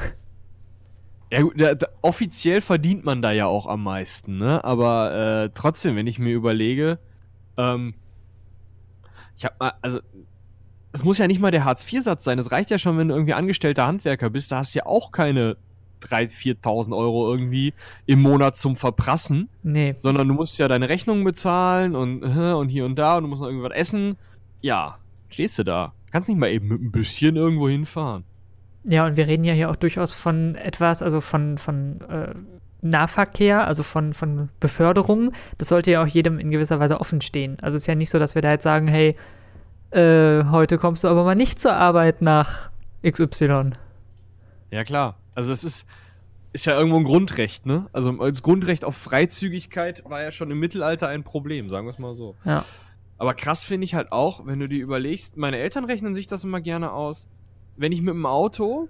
Ja 1.34 1.42
gut, 1.42 1.60
da, 1.60 1.74
da, 1.74 1.88
offiziell 2.00 2.60
verdient 2.60 3.04
man 3.04 3.20
da 3.20 3.32
ja 3.32 3.46
auch 3.46 3.66
am 3.66 3.82
meisten, 3.82 4.38
ne? 4.38 4.62
Aber 4.62 5.44
äh, 5.44 5.50
trotzdem, 5.52 5.96
wenn 5.96 6.06
ich 6.06 6.20
mir 6.20 6.32
überlege, 6.32 7.00
ähm, 7.56 7.94
ich 9.36 9.44
hab 9.44 9.58
mal, 9.58 9.72
also 9.82 9.98
es 10.92 11.02
muss 11.02 11.18
ja 11.18 11.26
nicht 11.26 11.40
mal 11.40 11.50
der 11.50 11.64
Hartz-IV-Satz 11.64 12.22
sein. 12.22 12.38
Es 12.38 12.52
reicht 12.52 12.70
ja 12.70 12.78
schon, 12.78 12.96
wenn 12.98 13.08
du 13.08 13.14
irgendwie 13.14 13.34
angestellter 13.34 13.84
Handwerker 13.84 14.30
bist. 14.30 14.52
Da 14.52 14.58
hast 14.58 14.76
du 14.76 14.78
ja 14.78 14.86
auch 14.86 15.10
keine 15.10 15.56
3.000, 16.02 16.60
4.000 16.62 16.96
Euro 16.96 17.28
irgendwie 17.28 17.74
im 18.06 18.22
Monat 18.22 18.56
zum 18.56 18.76
Verprassen, 18.76 19.48
Nee, 19.64 19.96
sondern 19.98 20.28
du 20.28 20.34
musst 20.34 20.56
ja 20.58 20.68
deine 20.68 20.88
Rechnungen 20.88 21.24
bezahlen 21.24 21.96
und, 21.96 22.22
äh, 22.22 22.52
und 22.52 22.68
hier 22.68 22.84
und 22.84 22.94
da 22.96 23.16
und 23.16 23.24
du 23.24 23.28
musst 23.28 23.42
noch 23.42 23.48
irgendwas 23.48 23.72
essen. 23.72 24.16
Ja, 24.60 24.98
stehst 25.30 25.58
du 25.58 25.64
da. 25.64 25.94
Kannst 26.12 26.28
nicht 26.28 26.38
mal 26.38 26.52
eben 26.52 26.68
mit 26.68 26.80
ein 26.80 26.92
bisschen 26.92 27.34
irgendwo 27.34 27.68
hinfahren. 27.68 28.22
Ja, 28.84 29.06
und 29.06 29.16
wir 29.16 29.26
reden 29.26 29.44
ja 29.44 29.54
hier 29.54 29.70
auch 29.70 29.76
durchaus 29.76 30.12
von 30.12 30.54
etwas, 30.56 31.02
also 31.02 31.20
von, 31.20 31.58
von 31.58 32.00
äh, 32.02 32.34
Nahverkehr, 32.82 33.66
also 33.66 33.82
von, 33.82 34.12
von 34.12 34.50
Beförderung. 34.60 35.32
Das 35.58 35.68
sollte 35.68 35.90
ja 35.90 36.02
auch 36.02 36.06
jedem 36.06 36.38
in 36.38 36.50
gewisser 36.50 36.80
Weise 36.80 37.00
offen 37.00 37.20
stehen. 37.22 37.56
Also 37.60 37.76
es 37.76 37.84
ist 37.84 37.86
ja 37.86 37.94
nicht 37.94 38.10
so, 38.10 38.18
dass 38.18 38.34
wir 38.34 38.42
da 38.42 38.50
jetzt 38.50 38.62
sagen, 38.62 38.86
hey, 38.88 39.16
äh, 39.90 40.44
heute 40.50 40.76
kommst 40.76 41.02
du 41.02 41.08
aber 41.08 41.24
mal 41.24 41.34
nicht 41.34 41.58
zur 41.58 41.74
Arbeit 41.74 42.20
nach 42.20 42.70
XY. 43.08 43.70
Ja, 44.70 44.84
klar. 44.84 45.16
Also 45.34 45.50
das 45.50 45.64
ist, 45.64 45.86
ist 46.52 46.66
ja 46.66 46.76
irgendwo 46.76 46.98
ein 46.98 47.04
Grundrecht, 47.04 47.64
ne? 47.64 47.86
Also 47.92 48.12
das 48.12 48.42
Grundrecht 48.42 48.84
auf 48.84 48.96
Freizügigkeit 48.96 50.02
war 50.04 50.22
ja 50.22 50.30
schon 50.30 50.50
im 50.50 50.60
Mittelalter 50.60 51.08
ein 51.08 51.24
Problem, 51.24 51.70
sagen 51.70 51.86
wir 51.86 51.92
es 51.92 51.98
mal 51.98 52.14
so. 52.14 52.36
Ja. 52.44 52.64
Aber 53.16 53.34
krass 53.34 53.64
finde 53.64 53.86
ich 53.86 53.94
halt 53.94 54.12
auch, 54.12 54.46
wenn 54.46 54.58
du 54.58 54.68
dir 54.68 54.82
überlegst, 54.82 55.36
meine 55.36 55.58
Eltern 55.58 55.84
rechnen 55.84 56.14
sich 56.14 56.26
das 56.26 56.44
immer 56.44 56.60
gerne 56.60 56.92
aus. 56.92 57.28
Wenn 57.76 57.92
ich 57.92 58.00
mit 58.02 58.14
dem 58.14 58.26
Auto 58.26 58.88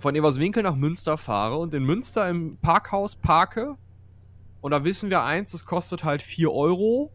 von 0.00 0.14
Everswinkel 0.14 0.62
nach 0.62 0.76
Münster 0.76 1.16
fahre 1.16 1.56
und 1.56 1.72
in 1.74 1.84
Münster 1.84 2.28
im 2.28 2.56
Parkhaus 2.58 3.16
parke, 3.16 3.76
und 4.60 4.70
da 4.70 4.84
wissen 4.84 5.10
wir 5.10 5.22
eins, 5.22 5.52
das 5.52 5.64
kostet 5.66 6.04
halt 6.04 6.22
4 6.22 6.50
Euro 6.52 7.12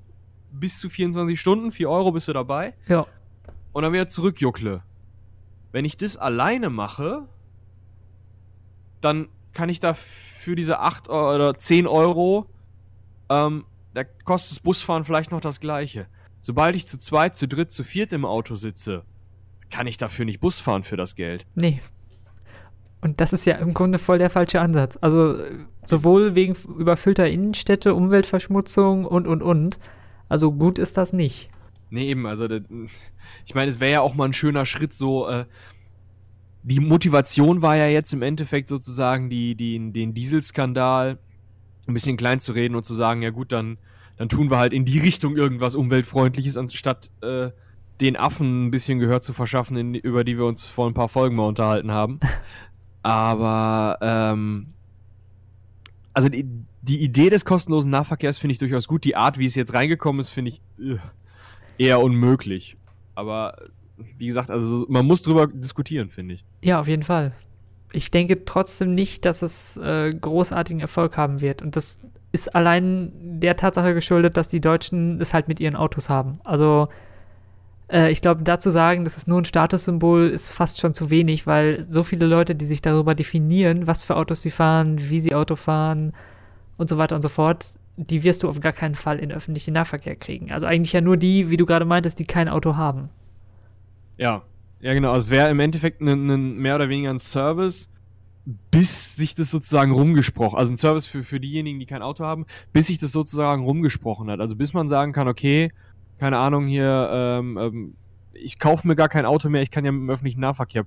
bis 0.51 0.79
zu 0.79 0.89
24 0.89 1.39
Stunden, 1.39 1.71
4 1.71 1.89
Euro 1.89 2.11
bist 2.11 2.27
du 2.27 2.33
dabei 2.33 2.73
Ja. 2.87 3.05
und 3.73 3.83
dann 3.83 3.93
wieder 3.93 4.07
zurückjuckle. 4.09 4.83
Wenn 5.71 5.85
ich 5.85 5.97
das 5.97 6.17
alleine 6.17 6.69
mache, 6.69 7.27
dann 9.01 9.29
kann 9.53 9.69
ich 9.69 9.79
da 9.79 9.93
für 9.93 10.55
diese 10.55 10.79
8 10.79 11.09
oder 11.09 11.57
10 11.57 11.85
Euro, 11.87 12.47
ähm, 13.29 13.65
da 13.93 14.03
kostet 14.03 14.57
das 14.57 14.59
Busfahren 14.63 15.03
vielleicht 15.03 15.31
noch 15.31 15.41
das 15.41 15.59
gleiche. 15.59 16.07
Sobald 16.41 16.75
ich 16.75 16.87
zu 16.87 16.97
zweit, 16.97 17.35
zu 17.35 17.47
dritt, 17.47 17.71
zu 17.71 17.83
viert 17.83 18.13
im 18.13 18.25
Auto 18.25 18.55
sitze, 18.55 19.03
kann 19.69 19.87
ich 19.87 19.97
dafür 19.97 20.25
nicht 20.25 20.39
Bus 20.39 20.59
fahren 20.59 20.83
für 20.83 20.97
das 20.97 21.15
Geld. 21.15 21.45
Nee. 21.55 21.79
Und 23.01 23.21
das 23.21 23.33
ist 23.33 23.45
ja 23.45 23.55
im 23.55 23.73
Grunde 23.73 23.97
voll 23.97 24.17
der 24.17 24.29
falsche 24.29 24.59
Ansatz. 24.59 24.97
Also 25.01 25.37
sowohl 25.85 26.35
wegen 26.35 26.55
überfüllter 26.77 27.29
Innenstädte, 27.29 27.93
Umweltverschmutzung 27.93 29.05
und, 29.05 29.27
und, 29.27 29.41
und. 29.41 29.79
Also 30.27 30.51
gut 30.51 30.79
ist 30.79 30.97
das 30.97 31.13
nicht. 31.13 31.49
Nee, 31.89 32.09
eben, 32.09 32.27
also 32.27 32.47
ich 33.45 33.55
meine, 33.55 33.69
es 33.69 33.79
wäre 33.79 33.91
ja 33.91 34.01
auch 34.01 34.15
mal 34.15 34.25
ein 34.25 34.33
schöner 34.33 34.65
Schritt, 34.65 34.93
so, 34.93 35.27
äh, 35.27 35.45
die 36.61 36.79
Motivation 36.79 37.61
war 37.61 37.77
ja 37.77 37.87
jetzt 37.87 38.13
im 38.13 38.21
Endeffekt 38.21 38.67
sozusagen 38.67 39.29
die, 39.29 39.55
die, 39.55 39.91
den 39.91 40.13
Dieselskandal 40.13 41.17
ein 41.87 41.93
bisschen 41.93 42.17
klein 42.17 42.39
zu 42.39 42.51
reden 42.51 42.75
und 42.75 42.83
zu 42.83 42.93
sagen, 42.93 43.21
ja 43.21 43.29
gut, 43.29 43.51
dann, 43.51 43.77
dann 44.17 44.29
tun 44.29 44.51
wir 44.51 44.57
halt 44.57 44.73
in 44.73 44.85
die 44.85 44.99
Richtung 44.99 45.35
irgendwas 45.35 45.73
umweltfreundliches, 45.73 46.57
anstatt 46.57 47.09
äh, 47.21 47.49
den 48.01 48.15
Affen 48.15 48.67
ein 48.67 48.71
bisschen 48.71 48.99
Gehör 48.99 49.21
zu 49.21 49.33
verschaffen, 49.33 49.77
in, 49.77 49.95
über 49.95 50.23
die 50.23 50.37
wir 50.37 50.45
uns 50.45 50.67
vor 50.67 50.87
ein 50.87 50.93
paar 50.93 51.09
Folgen 51.09 51.35
mal 51.35 51.47
unterhalten 51.47 51.91
haben. 51.91 52.19
Aber 53.03 53.97
ähm, 54.01 54.67
also 56.13 56.29
die, 56.29 56.45
die 56.81 57.01
Idee 57.01 57.29
des 57.29 57.45
kostenlosen 57.45 57.91
Nahverkehrs 57.91 58.37
finde 58.37 58.53
ich 58.53 58.57
durchaus 58.57 58.87
gut. 58.87 59.03
Die 59.03 59.15
Art, 59.15 59.37
wie 59.37 59.45
es 59.45 59.55
jetzt 59.55 59.73
reingekommen 59.73 60.19
ist, 60.19 60.29
finde 60.29 60.51
ich 60.51 60.61
eher 61.77 62.01
unmöglich. 62.01 62.77
Aber 63.15 63.57
wie 64.17 64.27
gesagt, 64.27 64.49
also 64.49 64.85
man 64.89 65.05
muss 65.05 65.21
drüber 65.21 65.47
diskutieren, 65.47 66.09
finde 66.09 66.35
ich. 66.35 66.45
Ja, 66.61 66.79
auf 66.79 66.87
jeden 66.87 67.03
Fall. 67.03 67.33
Ich 67.91 68.11
denke 68.11 68.45
trotzdem 68.45 68.93
nicht, 68.93 69.25
dass 69.25 69.41
es 69.41 69.77
äh, 69.77 70.11
großartigen 70.11 70.79
Erfolg 70.79 71.17
haben 71.17 71.41
wird. 71.41 71.61
Und 71.61 71.75
das 71.75 71.99
ist 72.31 72.53
allein 72.53 73.11
der 73.39 73.55
Tatsache 73.55 73.93
geschuldet, 73.93 74.37
dass 74.37 74.47
die 74.47 74.61
Deutschen 74.61 75.19
es 75.19 75.33
halt 75.33 75.47
mit 75.47 75.59
ihren 75.59 75.75
Autos 75.75 76.09
haben. 76.09 76.39
Also 76.43 76.87
äh, 77.91 78.11
ich 78.11 78.21
glaube, 78.21 78.43
dazu 78.43 78.69
sagen, 78.69 79.03
das 79.03 79.17
ist 79.17 79.27
nur 79.27 79.41
ein 79.41 79.45
Statussymbol, 79.45 80.27
ist 80.27 80.51
fast 80.51 80.79
schon 80.79 80.93
zu 80.93 81.09
wenig, 81.09 81.47
weil 81.47 81.85
so 81.89 82.03
viele 82.03 82.25
Leute, 82.25 82.55
die 82.55 82.65
sich 82.65 82.81
darüber 82.81 83.15
definieren, 83.15 83.87
was 83.87 84.03
für 84.03 84.15
Autos 84.15 84.41
sie 84.41 84.51
fahren, 84.51 84.97
wie 85.09 85.19
sie 85.19 85.33
Auto 85.33 85.55
fahren 85.55 86.13
und 86.77 86.89
so 86.89 86.97
weiter 86.97 87.15
und 87.15 87.21
so 87.21 87.29
fort, 87.29 87.79
die 87.97 88.23
wirst 88.23 88.43
du 88.43 88.49
auf 88.49 88.61
gar 88.61 88.71
keinen 88.71 88.95
Fall 88.95 89.19
in 89.19 89.31
öffentlichen 89.31 89.73
Nahverkehr 89.73 90.15
kriegen. 90.15 90.51
Also 90.51 90.65
eigentlich 90.65 90.93
ja 90.93 91.01
nur 91.01 91.17
die, 91.17 91.49
wie 91.49 91.57
du 91.57 91.65
gerade 91.65 91.85
meintest, 91.85 92.19
die 92.19 92.25
kein 92.25 92.47
Auto 92.47 92.77
haben. 92.77 93.09
Ja, 94.17 94.43
ja 94.79 94.93
genau. 94.93 95.11
Also 95.11 95.25
es 95.25 95.31
wäre 95.31 95.49
im 95.49 95.59
Endeffekt 95.59 96.01
ein, 96.01 96.29
ein, 96.29 96.57
mehr 96.57 96.75
oder 96.75 96.87
weniger 96.87 97.09
ein 97.09 97.19
Service, 97.19 97.89
bis 98.71 99.15
sich 99.15 99.35
das 99.35 99.51
sozusagen 99.51 99.91
rumgesprochen, 99.91 100.57
also 100.57 100.71
ein 100.71 100.77
Service 100.77 101.07
für, 101.07 101.23
für 101.23 101.39
diejenigen, 101.39 101.79
die 101.79 101.85
kein 101.85 102.01
Auto 102.01 102.23
haben, 102.23 102.45
bis 102.71 102.87
sich 102.87 102.97
das 102.97 103.11
sozusagen 103.11 103.63
rumgesprochen 103.63 104.29
hat. 104.31 104.39
Also 104.39 104.55
bis 104.55 104.73
man 104.73 104.87
sagen 104.87 105.11
kann, 105.11 105.27
okay, 105.27 105.71
keine 106.19 106.37
Ahnung 106.37 106.67
hier, 106.67 107.09
ähm, 107.11 107.57
ähm, 107.57 107.95
ich 108.33 108.59
kaufe 108.59 108.87
mir 108.87 108.95
gar 108.95 109.09
kein 109.09 109.25
Auto 109.25 109.49
mehr, 109.49 109.61
ich 109.61 109.71
kann 109.71 109.85
ja 109.85 109.91
mit 109.91 110.01
dem 110.01 110.09
öffentlichen 110.09 110.41
Nahverkehr 110.41 110.85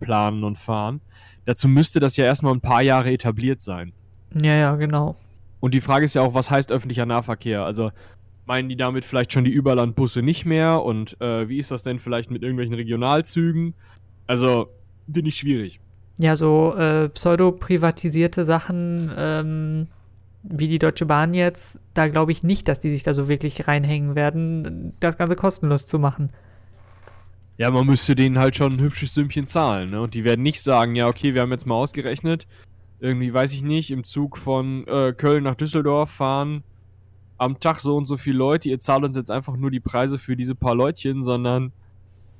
planen 0.00 0.44
und 0.44 0.58
fahren. 0.58 1.00
Dazu 1.44 1.68
müsste 1.68 2.00
das 2.00 2.16
ja 2.16 2.24
erstmal 2.24 2.52
ein 2.52 2.60
paar 2.60 2.82
Jahre 2.82 3.10
etabliert 3.10 3.62
sein. 3.62 3.92
Ja, 4.40 4.56
ja, 4.56 4.76
genau. 4.76 5.16
Und 5.60 5.74
die 5.74 5.80
Frage 5.80 6.04
ist 6.04 6.14
ja 6.14 6.22
auch, 6.22 6.34
was 6.34 6.50
heißt 6.50 6.72
öffentlicher 6.72 7.06
Nahverkehr? 7.06 7.64
Also 7.64 7.90
meinen 8.46 8.68
die 8.68 8.76
damit 8.76 9.04
vielleicht 9.04 9.32
schon 9.32 9.44
die 9.44 9.50
Überlandbusse 9.52 10.22
nicht 10.22 10.44
mehr? 10.44 10.82
Und 10.82 11.20
äh, 11.20 11.48
wie 11.48 11.58
ist 11.58 11.70
das 11.70 11.82
denn 11.82 11.98
vielleicht 11.98 12.30
mit 12.30 12.42
irgendwelchen 12.42 12.74
Regionalzügen? 12.74 13.74
Also, 14.26 14.68
finde 15.12 15.28
ich 15.28 15.36
schwierig. 15.36 15.80
Ja, 16.18 16.36
so 16.36 16.74
äh, 16.76 17.08
pseudo-privatisierte 17.08 18.44
Sachen, 18.44 19.10
ähm, 19.16 19.86
wie 20.42 20.68
die 20.68 20.78
Deutsche 20.78 21.06
Bahn 21.06 21.34
jetzt, 21.34 21.80
da 21.94 22.08
glaube 22.08 22.32
ich 22.32 22.42
nicht, 22.42 22.68
dass 22.68 22.80
die 22.80 22.90
sich 22.90 23.02
da 23.02 23.12
so 23.12 23.28
wirklich 23.28 23.68
reinhängen 23.68 24.14
werden, 24.14 24.94
das 25.00 25.16
Ganze 25.16 25.36
kostenlos 25.36 25.86
zu 25.86 25.98
machen. 25.98 26.30
Ja, 27.58 27.70
man 27.70 27.86
müsste 27.86 28.14
denen 28.14 28.38
halt 28.38 28.56
schon 28.56 28.72
ein 28.72 28.80
hübsches 28.80 29.14
Sümmchen 29.14 29.46
zahlen, 29.46 29.90
ne? 29.90 30.00
Und 30.00 30.14
die 30.14 30.24
werden 30.24 30.42
nicht 30.42 30.62
sagen, 30.62 30.96
ja, 30.96 31.06
okay, 31.06 31.34
wir 31.34 31.42
haben 31.42 31.52
jetzt 31.52 31.66
mal 31.66 31.74
ausgerechnet, 31.74 32.46
irgendwie, 32.98 33.32
weiß 33.32 33.52
ich 33.52 33.62
nicht, 33.62 33.90
im 33.90 34.04
Zug 34.04 34.36
von 34.36 34.86
äh, 34.88 35.12
Köln 35.12 35.44
nach 35.44 35.54
Düsseldorf 35.54 36.10
fahren 36.10 36.64
am 37.42 37.58
Tag 37.58 37.80
so 37.80 37.96
und 37.96 38.04
so 38.04 38.16
viele 38.16 38.38
Leute, 38.38 38.68
ihr 38.68 38.78
zahlt 38.78 39.04
uns 39.04 39.16
jetzt 39.16 39.30
einfach 39.30 39.56
nur 39.56 39.70
die 39.70 39.80
Preise 39.80 40.16
für 40.16 40.36
diese 40.36 40.54
paar 40.54 40.76
Leutchen, 40.76 41.24
sondern 41.24 41.72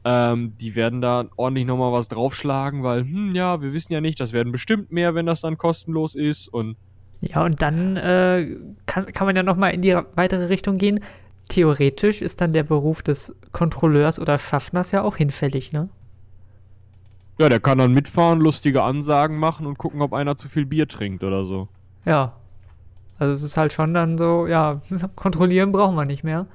ähm, 0.05 0.57
die 0.59 0.77
werden 0.77 1.01
da 1.01 1.29
ordentlich 1.37 1.67
nochmal 1.67 1.93
was 1.93 2.07
draufschlagen, 2.07 2.85
weil, 2.85 3.01
hm, 3.01 3.35
ja, 3.35 3.61
wir 3.61 3.73
wissen 3.73 3.93
ja 3.93 4.01
nicht, 4.01 4.21
das 4.21 4.33
werden 4.33 4.53
bestimmt 4.53 4.93
mehr, 4.93 5.15
wenn 5.15 5.27
das 5.27 5.41
dann 5.41 5.59
kostenlos 5.59 6.15
ist 6.15 6.47
und 6.49 6.77
ja, 7.23 7.45
und 7.45 7.63
dann 7.63 7.97
äh, 7.97 8.57
kann, 8.87 9.07
kann 9.07 9.27
man 9.29 9.37
ja 9.37 9.45
nochmal 9.45 9.73
in 9.73 9.81
die 9.81 9.97
weitere 10.17 10.47
Richtung 10.47 10.77
gehen. 10.77 11.01
Theoretisch 11.49 12.21
ist 12.21 12.41
dann 12.41 12.53
der 12.53 12.65
Beruf 12.65 13.03
des 13.03 13.35
Kontrolleurs 13.53 14.19
oder 14.19 14.39
Schaffners 14.39 14.91
ja 14.91 15.03
auch 15.03 15.17
hinfällig, 15.17 15.73
ne? 15.73 15.89
Ja, 17.39 17.49
der 17.49 17.61
kann 17.61 17.79
dann 17.79 17.93
mitfahren, 17.93 18.41
lustige 18.41 18.83
Ansagen 18.83 19.39
machen 19.39 19.67
und 19.67 19.79
gucken, 19.79 20.03
ob 20.03 20.13
einer 20.15 20.37
zu 20.37 20.49
viel 20.49 20.67
Bier 20.67 20.89
trinkt 20.89 21.23
oder 21.23 21.45
so. 21.45 21.69
Ja. 22.05 22.33
Also 23.19 23.33
es 23.35 23.43
ist 23.45 23.57
halt 23.57 23.73
schon 23.73 23.95
dann 23.95 24.19
so, 24.19 24.49
ja, 24.49 24.81
kontrollieren 25.15 25.71
brauchen 25.71 25.95
wir 25.95 26.05
nicht 26.05 26.25
mehr. 26.25 26.47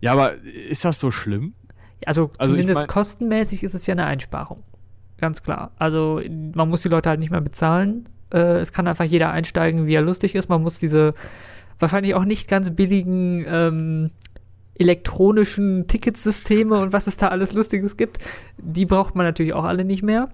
Ja, 0.00 0.12
aber 0.12 0.34
ist 0.42 0.84
das 0.84 0.98
so 0.98 1.12
schlimm? 1.12 1.54
Also, 2.04 2.30
also 2.38 2.50
zumindest 2.50 2.80
ich 2.80 2.86
mein 2.86 2.88
kostenmäßig 2.88 3.62
ist 3.62 3.74
es 3.74 3.86
ja 3.86 3.92
eine 3.92 4.06
Einsparung. 4.06 4.64
Ganz 5.18 5.42
klar. 5.42 5.70
Also 5.78 6.20
man 6.54 6.68
muss 6.68 6.82
die 6.82 6.88
Leute 6.88 7.08
halt 7.08 7.20
nicht 7.20 7.30
mehr 7.30 7.40
bezahlen. 7.40 8.08
Äh, 8.32 8.58
es 8.58 8.72
kann 8.72 8.86
einfach 8.86 9.04
jeder 9.04 9.30
einsteigen, 9.30 9.86
wie 9.86 9.94
er 9.94 10.02
lustig 10.02 10.34
ist. 10.34 10.48
Man 10.48 10.62
muss 10.62 10.78
diese 10.78 11.14
wahrscheinlich 11.78 12.14
auch 12.14 12.24
nicht 12.24 12.48
ganz 12.48 12.70
billigen 12.70 13.44
ähm, 13.48 14.10
elektronischen 14.78 15.86
Ticketsysteme 15.88 16.78
und 16.78 16.92
was 16.92 17.06
es 17.06 17.16
da 17.16 17.28
alles 17.28 17.52
Lustiges 17.52 17.96
gibt, 17.96 18.18
die 18.58 18.86
braucht 18.86 19.14
man 19.14 19.26
natürlich 19.26 19.54
auch 19.54 19.64
alle 19.64 19.84
nicht 19.84 20.02
mehr. 20.02 20.28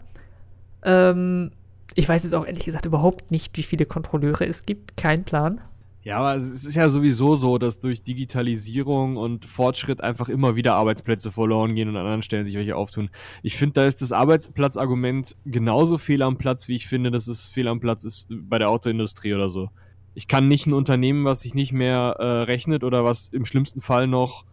Ähm, 0.85 1.53
ich 1.95 2.09
weiß 2.09 2.25
jetzt 2.25 2.35
auch 2.35 2.47
ehrlich 2.47 2.65
gesagt 2.65 2.87
überhaupt 2.87 3.31
nicht, 3.31 3.57
wie 3.57 3.63
viele 3.63 3.87
Kontrolleure 3.87 4.47
es 4.47 4.65
gibt. 4.65 4.97
Kein 4.97 5.25
Plan. 5.25 5.61
Ja, 6.05 6.19
aber 6.19 6.35
es 6.35 6.65
ist 6.65 6.75
ja 6.75 6.89
sowieso 6.89 7.37
so, 7.37 7.59
dass 7.59 7.79
durch 7.79 8.03
Digitalisierung 8.03 9.17
und 9.17 9.45
Fortschritt 9.45 10.01
einfach 10.01 10.29
immer 10.29 10.57
wieder 10.57 10.75
Arbeitsplätze 10.75 11.31
verloren 11.31 11.77
gehen 11.77 11.89
und 11.89 11.97
an 11.97 12.03
anderen 12.03 12.23
Stellen 12.23 12.45
sich 12.45 12.57
welche 12.57 12.77
auftun. 12.77 13.09
Ich 13.43 13.57
finde, 13.57 13.75
da 13.75 13.87
ist 13.87 14.03
das 14.03 14.11
Arbeitsplatzargument 14.11 15.37
genauso 15.45 15.99
fehl 15.99 16.23
am 16.23 16.39
Platz, 16.39 16.67
wie 16.67 16.75
ich 16.75 16.89
finde, 16.89 17.13
dass 17.13 17.29
es 17.29 17.47
fehl 17.47 17.69
am 17.69 17.79
Platz 17.79 18.03
ist 18.03 18.27
bei 18.31 18.59
der 18.59 18.71
Autoindustrie 18.71 19.33
oder 19.33 19.49
so. 19.49 19.71
Ich 20.15 20.27
kann 20.27 20.49
nicht 20.49 20.67
ein 20.67 20.73
Unternehmen, 20.73 21.25
was 21.25 21.43
sich 21.43 21.55
nicht 21.55 21.73
mehr 21.73 22.17
äh, 22.19 22.43
rechnet 22.43 22.83
oder 22.83 23.05
was 23.05 23.29
im 23.29 23.45
schlimmsten 23.45 23.81
Fall 23.81 24.09
noch 24.09 24.45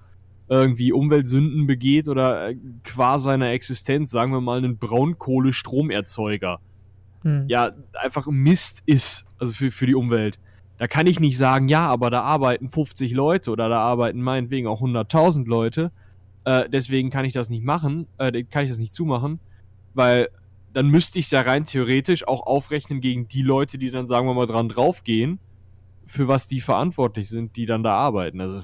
irgendwie 0.49 0.93
Umweltsünden 0.93 1.65
begeht 1.65 2.09
oder 2.09 2.49
äh, 2.49 2.57
qua 2.83 3.17
seiner 3.17 3.49
Existenz, 3.49 4.11
sagen 4.11 4.31
wir 4.31 4.41
mal, 4.41 4.59
einen 4.59 4.77
Braunkohle-Stromerzeuger, 4.77 6.59
hm. 7.23 7.45
ja, 7.47 7.71
einfach 7.93 8.27
Mist 8.27 8.83
ist, 8.85 9.27
also 9.39 9.53
für, 9.53 9.71
für 9.71 9.87
die 9.87 9.95
Umwelt 9.95 10.39
da 10.79 10.87
kann 10.87 11.07
ich 11.07 11.19
nicht 11.19 11.37
sagen, 11.37 11.67
ja, 11.67 11.85
aber 11.87 12.09
da 12.09 12.21
arbeiten 12.21 12.69
50 12.69 13.11
Leute 13.11 13.51
oder 13.51 13.67
da 13.67 13.79
arbeiten 13.81 14.21
meinetwegen 14.21 14.65
auch 14.65 14.81
100.000 14.81 15.45
Leute. 15.45 15.91
Äh, 16.45 16.69
deswegen 16.69 17.09
kann 17.09 17.25
ich 17.25 17.33
das 17.33 17.49
nicht 17.49 17.65
machen, 17.65 18.07
äh, 18.17 18.43
kann 18.43 18.63
ich 18.63 18.69
das 18.69 18.79
nicht 18.79 18.93
zumachen, 18.93 19.39
weil 19.93 20.29
dann 20.71 20.87
müsste 20.87 21.19
ich 21.19 21.25
es 21.25 21.31
ja 21.31 21.41
rein 21.41 21.65
theoretisch 21.65 22.25
auch 22.25 22.47
aufrechnen 22.47 23.01
gegen 23.01 23.27
die 23.27 23.41
Leute, 23.41 23.77
die 23.77 23.91
dann, 23.91 24.07
sagen 24.07 24.25
wir 24.25 24.33
mal, 24.33 24.45
dran 24.45 24.69
draufgehen, 24.69 25.39
für 26.05 26.29
was 26.29 26.47
die 26.47 26.61
verantwortlich 26.61 27.27
sind, 27.27 27.57
die 27.57 27.65
dann 27.65 27.83
da 27.83 27.95
arbeiten. 27.95 28.39
Also, 28.39 28.63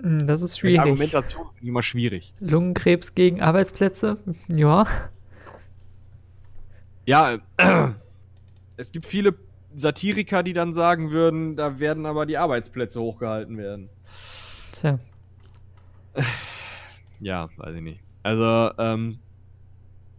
hm, 0.00 0.24
das 0.28 0.42
ist 0.42 0.58
schwierig. 0.58 0.76
Die 0.76 0.80
Argumentation 0.88 1.46
ist 1.56 1.66
immer 1.66 1.82
schwierig. 1.82 2.32
Lungenkrebs 2.38 3.16
gegen 3.16 3.42
Arbeitsplätze? 3.42 4.18
Ja. 4.46 4.86
Ja, 7.06 7.38
äh, 7.56 7.88
es 8.76 8.92
gibt 8.92 9.06
viele 9.06 9.34
Satiriker, 9.76 10.42
die 10.42 10.52
dann 10.52 10.72
sagen 10.72 11.10
würden, 11.10 11.56
da 11.56 11.78
werden 11.78 12.06
aber 12.06 12.26
die 12.26 12.38
Arbeitsplätze 12.38 13.00
hochgehalten 13.00 13.58
werden. 13.58 13.88
Tja. 14.72 14.98
Ja, 17.20 17.48
weiß 17.56 17.74
ich 17.76 17.82
nicht. 17.82 18.00
Also, 18.22 18.70
ähm, 18.78 19.18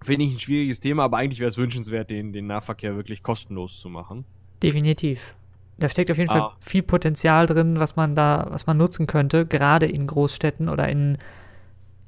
finde 0.03 0.25
ich 0.25 0.33
ein 0.33 0.39
schwieriges 0.39 0.79
Thema, 0.79 1.03
aber 1.03 1.17
eigentlich 1.17 1.39
wäre 1.39 1.49
es 1.49 1.57
wünschenswert, 1.57 2.09
den, 2.09 2.33
den 2.33 2.47
Nahverkehr 2.47 2.95
wirklich 2.95 3.23
kostenlos 3.23 3.79
zu 3.79 3.89
machen. 3.89 4.25
Definitiv. 4.63 5.35
Da 5.77 5.89
steckt 5.89 6.09
auf 6.09 6.17
jeden 6.17 6.29
ah. 6.29 6.33
Fall 6.33 6.51
viel 6.63 6.83
Potenzial 6.83 7.45
drin, 7.45 7.79
was 7.79 7.95
man 7.95 8.15
da, 8.15 8.47
was 8.49 8.65
man 8.65 8.77
nutzen 8.77 9.07
könnte, 9.07 9.45
gerade 9.45 9.85
in 9.85 10.07
Großstädten 10.07 10.69
oder 10.69 10.87
in 10.89 11.17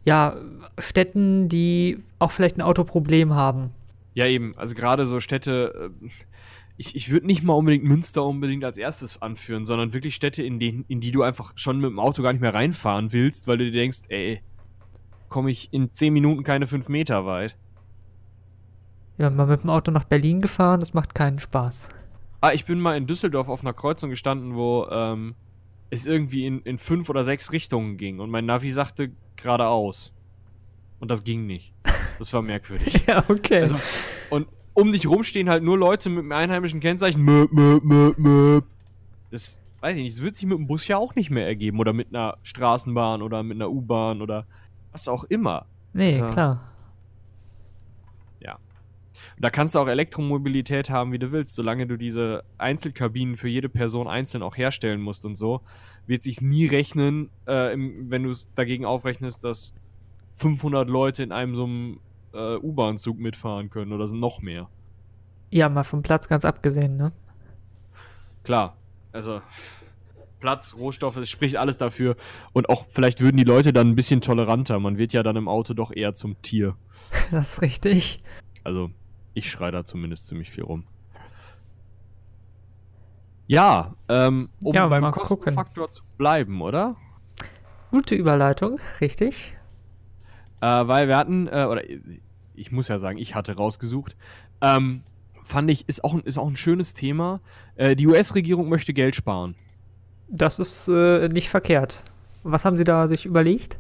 ja, 0.06 0.38
Städten, 0.78 1.50
die 1.50 2.00
auch 2.20 2.32
vielleicht 2.32 2.58
ein 2.58 2.62
Autoproblem 2.62 3.34
haben. 3.34 3.72
Ja, 4.14 4.26
eben. 4.26 4.58
Also 4.58 4.76
gerade 4.76 5.06
so 5.06 5.20
Städte, 5.20 5.92
äh, 6.04 6.10
ich, 6.80 6.96
ich 6.96 7.10
würde 7.10 7.28
nicht 7.28 7.44
mal 7.44 7.56
unbedingt 7.56 7.84
Münster 7.84 8.24
unbedingt 8.24 8.64
als 8.64 8.78
erstes 8.78 9.22
anführen, 9.22 9.66
sondern 9.66 9.92
wirklich 9.92 10.16
Städte, 10.16 10.44
in, 10.44 10.60
denen, 10.60 10.86
in 10.88 11.02
die 11.02 11.12
du 11.12 11.24
einfach 11.24 11.52
schon 11.56 11.82
mit 11.82 11.90
dem 11.90 12.00
Auto 12.00 12.24
gar 12.24 12.32
nicht 12.32 12.40
mehr 12.40 12.54
reinfahren 12.54 13.12
willst, 13.12 13.50
weil 13.50 13.58
du 13.58 13.66
dir 13.66 13.82
denkst, 13.82 14.04
ey, 14.08 14.42
komme 15.28 15.52
ich 15.52 15.74
in 15.74 15.92
10 15.92 16.14
Minuten 16.14 16.44
keine 16.44 16.68
5 16.68 16.88
Meter 16.88 17.26
weit. 17.26 17.58
Ja, 19.18 19.30
mal 19.30 19.46
mit 19.46 19.64
dem 19.64 19.70
Auto 19.70 19.92
nach 19.92 20.06
Berlin 20.06 20.40
gefahren, 20.40 20.80
das 20.80 20.94
macht 20.94 21.14
keinen 21.14 21.40
Spaß. 21.40 21.90
Ah, 22.40 22.54
ich 22.54 22.64
bin 22.64 22.80
mal 22.80 22.96
in 22.96 23.08
Düsseldorf 23.08 23.50
auf 23.50 23.60
einer 23.60 23.74
Kreuzung 23.74 24.10
gestanden, 24.10 24.56
wo 24.56 24.88
ähm, 24.90 25.36
es 25.90 26.08
irgendwie 26.08 26.46
in, 26.46 26.62
in 26.62 26.78
fünf 26.78 27.10
oder 27.10 27.26
sechs 27.26 27.52
Richtungen 27.52 27.98
ging 27.98 28.22
und 28.22 28.30
mein 28.30 28.46
Navi 28.46 28.72
sagte 28.72 29.12
geradeaus. 29.36 30.14
Und 31.02 31.12
das 31.12 31.26
ging 31.26 31.46
nicht. 31.46 31.74
Das 32.20 32.32
war 32.32 32.42
merkwürdig. 32.42 33.04
ja, 33.08 33.26
okay. 33.28 33.60
Also, 33.60 33.76
und 34.30 34.48
um 34.80 34.92
dich 34.92 35.08
rum 35.08 35.24
stehen 35.24 35.50
halt 35.50 35.64
nur 35.64 35.78
Leute 35.78 36.10
mit 36.10 36.20
einem 36.20 36.32
einheimischen 36.32 36.80
Kennzeichen. 36.80 37.24
Möp, 37.24 37.52
möp, 37.52 37.84
möp, 37.84 38.18
möp. 38.18 38.66
Das 39.32 39.60
weiß 39.82 39.98
ich 39.98 40.04
nicht, 40.04 40.18
das 40.18 40.24
wird 40.24 40.36
sich 40.36 40.46
mit 40.46 40.58
dem 40.58 40.68
Bus 40.68 40.88
ja 40.88 40.98
auch 40.98 41.16
nicht 41.16 41.30
mehr 41.30 41.46
ergeben. 41.46 41.80
Oder 41.80 41.94
mit 41.94 42.10
einer 42.10 42.38
Straßenbahn 42.44 43.22
oder 43.22 43.44
mit 43.44 43.58
einer 43.58 43.70
U-Bahn 43.70 44.22
oder 44.22 44.46
was 44.92 45.08
auch 45.08 45.24
immer. 45.26 45.66
nee, 45.94 46.20
also- 46.20 46.34
klar. 46.34 46.70
Und 49.40 49.46
da 49.46 49.50
kannst 49.52 49.74
du 49.74 49.80
auch 49.80 49.88
Elektromobilität 49.88 50.90
haben, 50.90 51.14
wie 51.14 51.20
du 51.20 51.32
willst. 51.32 51.56
Solange 51.56 51.88
du 51.88 51.96
diese 51.96 52.44
Einzelkabinen 52.58 53.38
für 53.38 53.48
jede 53.48 53.70
Person 53.70 54.06
einzeln 54.06 54.44
auch 54.44 54.58
herstellen 54.58 55.00
musst 55.00 55.26
und 55.26 55.38
so, 55.38 55.62
wird 56.08 56.24
sich's 56.24 56.42
nie 56.42 56.66
rechnen, 56.66 57.30
äh, 57.46 57.74
wenn 57.78 58.24
du 58.24 58.32
es 58.32 58.54
dagegen 58.56 58.84
aufrechnest, 58.84 59.42
dass 59.46 59.74
500 60.34 60.90
Leute 60.90 61.24
in 61.24 61.32
einem 61.32 61.56
so 61.56 61.64
einem 61.64 62.00
äh, 62.34 62.56
U-Bahn-Zug 62.58 63.18
mitfahren 63.20 63.70
können 63.70 63.92
oder 63.94 64.08
sind 64.08 64.20
noch 64.20 64.42
mehr. 64.42 64.70
Ja, 65.52 65.70
mal 65.70 65.84
vom 65.84 66.02
Platz 66.02 66.28
ganz 66.28 66.46
abgesehen, 66.46 66.96
ne? 66.98 67.12
Klar, 68.44 68.78
also 69.12 69.42
Platz, 70.40 70.76
Rohstoffe, 70.78 71.18
es 71.18 71.30
spricht 71.30 71.58
alles 71.58 71.78
dafür. 71.78 72.16
Und 72.54 72.70
auch 72.70 72.86
vielleicht 72.90 73.20
würden 73.20 73.38
die 73.38 73.44
Leute 73.44 73.74
dann 73.74 73.90
ein 73.90 73.96
bisschen 73.96 74.22
toleranter. 74.22 74.80
Man 74.80 74.98
wird 74.98 75.12
ja 75.14 75.22
dann 75.24 75.36
im 75.36 75.48
Auto 75.48 75.74
doch 75.74 75.92
eher 75.94 76.14
zum 76.14 76.42
Tier. 76.42 76.76
Das 77.32 77.54
ist 77.54 77.62
richtig. 77.62 78.24
Also, 78.64 78.92
ich 79.34 79.50
schreie 79.50 79.72
da 79.72 79.84
zumindest 79.84 80.28
ziemlich 80.28 80.52
viel 80.52 80.64
rum. 80.64 80.86
Ja, 83.48 83.96
ähm, 84.08 84.50
um 84.64 84.76
Ja, 84.76 84.88
beim 84.88 85.02
mal 85.02 85.12
gucken. 85.12 85.28
Kostenfaktor 85.56 85.90
zu 85.90 86.04
bleiben, 86.18 86.62
oder? 86.62 86.96
Gute 87.90 88.14
Überleitung, 88.14 88.80
richtig. 89.02 89.56
Äh, 90.62 90.88
weil 90.88 91.08
wir 91.08 91.18
hatten, 91.18 91.48
äh, 91.48 91.66
oder 91.70 91.82
ich 92.56 92.72
muss 92.72 92.88
ja 92.88 93.00
sagen, 93.00 93.18
ich 93.18 93.36
hatte 93.36 93.56
rausgesucht, 93.56 94.16
ähm, 94.62 95.02
fand 95.44 95.72
ich, 95.72 95.88
ist 95.88 96.04
auch, 96.04 96.14
ein- 96.14 96.22
ist 96.22 96.38
auch 96.38 96.48
ein 96.48 96.58
schönes 96.58 96.94
Thema. 96.94 97.40
Äh, 97.76 97.96
die 97.96 98.06
US-Regierung 98.08 98.70
möchte 98.70 98.94
Geld 98.94 99.16
sparen. 99.16 99.56
Das 100.28 100.60
ist 100.60 100.88
äh, 100.90 101.28
nicht 101.30 101.50
verkehrt. 101.50 102.04
Was 102.44 102.66
haben 102.66 102.78
Sie 102.78 102.84
da 102.84 103.08
sich 103.08 103.26
überlegt? 103.26 103.80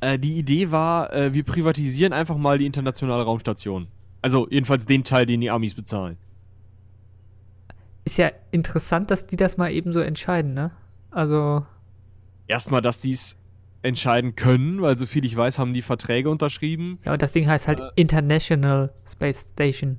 Äh, 0.00 0.18
die 0.18 0.38
Idee 0.38 0.70
war, 0.70 1.12
äh, 1.12 1.32
wir 1.34 1.44
privatisieren 1.44 2.12
einfach 2.12 2.36
mal 2.36 2.58
die 2.58 2.66
internationale 2.66 3.22
Raumstation. 3.24 3.88
Also 4.20 4.46
jedenfalls 4.50 4.86
den 4.86 5.02
Teil, 5.04 5.26
den 5.26 5.40
die 5.40 5.50
Amis 5.50 5.74
bezahlen. 5.74 6.16
Ist 8.04 8.18
ja 8.18 8.30
interessant, 8.50 9.10
dass 9.10 9.26
die 9.26 9.36
das 9.36 9.56
mal 9.56 9.70
eben 9.70 9.92
so 9.92 10.00
entscheiden, 10.00 10.54
ne? 10.54 10.70
Also, 11.10 11.64
Erstmal, 12.48 12.82
dass 12.82 13.00
die 13.00 13.12
es 13.12 13.36
entscheiden 13.82 14.36
können, 14.36 14.80
weil 14.80 14.96
soviel 14.96 15.24
ich 15.24 15.36
weiß, 15.36 15.58
haben 15.58 15.74
die 15.74 15.82
Verträge 15.82 16.30
unterschrieben. 16.30 16.98
ja, 17.04 17.12
und 17.12 17.22
das 17.22 17.32
Ding 17.32 17.46
heißt 17.48 17.66
halt 17.68 17.80
Äh. 17.80 17.88
International 17.96 18.92
Space 19.08 19.48
Station. 19.52 19.98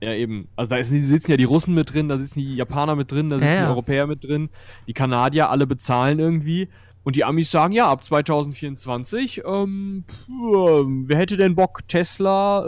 Ja, 0.00 0.12
eben. 0.12 0.48
Also 0.56 0.70
da 0.70 0.76
ist, 0.76 0.88
sitzen 0.88 1.30
ja 1.30 1.36
die 1.36 1.44
Russen 1.44 1.74
mit 1.74 1.92
drin, 1.92 2.08
da 2.08 2.18
sitzen 2.18 2.40
die 2.40 2.56
Japaner 2.56 2.96
mit 2.96 3.10
drin, 3.10 3.30
da 3.30 3.36
sitzen 3.36 3.48
Ja, 3.48 3.54
ja. 3.56 3.62
die 3.66 3.68
Europäer 3.70 4.06
mit 4.06 4.24
drin, 4.24 4.50
die 4.86 4.92
Kanadier, 4.92 5.50
alle 5.50 5.66
bezahlen 5.66 6.18
irgendwie. 6.18 6.68
Und 7.04 7.16
die 7.16 7.24
Amis 7.24 7.50
sagen, 7.50 7.72
ja, 7.74 7.88
ab 7.90 8.02
2024, 8.02 9.42
ähm, 9.46 10.04
pf, 10.08 10.28
ähm, 10.28 11.04
wer 11.06 11.18
hätte 11.18 11.36
denn 11.36 11.54
Bock? 11.54 11.86
Tesla, 11.86 12.64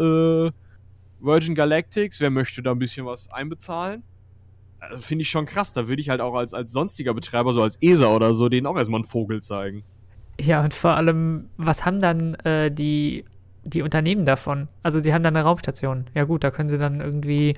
äh, 0.46 0.50
Virgin 1.20 1.54
Galactics, 1.54 2.20
wer 2.20 2.30
möchte 2.30 2.62
da 2.62 2.72
ein 2.72 2.78
bisschen 2.78 3.06
was 3.06 3.30
einbezahlen? 3.30 4.02
Also 4.78 5.02
finde 5.02 5.22
ich 5.22 5.30
schon 5.30 5.46
krass, 5.46 5.72
da 5.72 5.88
würde 5.88 6.00
ich 6.02 6.10
halt 6.10 6.20
auch 6.20 6.34
als, 6.34 6.52
als 6.52 6.70
sonstiger 6.70 7.14
Betreiber, 7.14 7.52
so 7.54 7.62
als 7.62 7.76
ESA 7.80 8.08
oder 8.14 8.34
so, 8.34 8.48
denen 8.50 8.66
auch 8.66 8.76
erstmal 8.76 9.00
einen 9.00 9.08
Vogel 9.08 9.42
zeigen. 9.42 9.82
Ja, 10.40 10.62
und 10.62 10.74
vor 10.74 10.96
allem, 10.96 11.48
was 11.56 11.84
haben 11.86 12.00
dann 12.00 12.34
äh, 12.44 12.70
die, 12.70 13.24
die 13.64 13.82
Unternehmen 13.82 14.24
davon? 14.26 14.68
Also, 14.82 14.98
sie 15.00 15.14
haben 15.14 15.22
dann 15.22 15.36
eine 15.36 15.44
Raumstation. 15.44 16.06
Ja, 16.14 16.24
gut, 16.24 16.44
da 16.44 16.50
können 16.50 16.68
sie 16.68 16.78
dann 16.78 17.00
irgendwie 17.00 17.54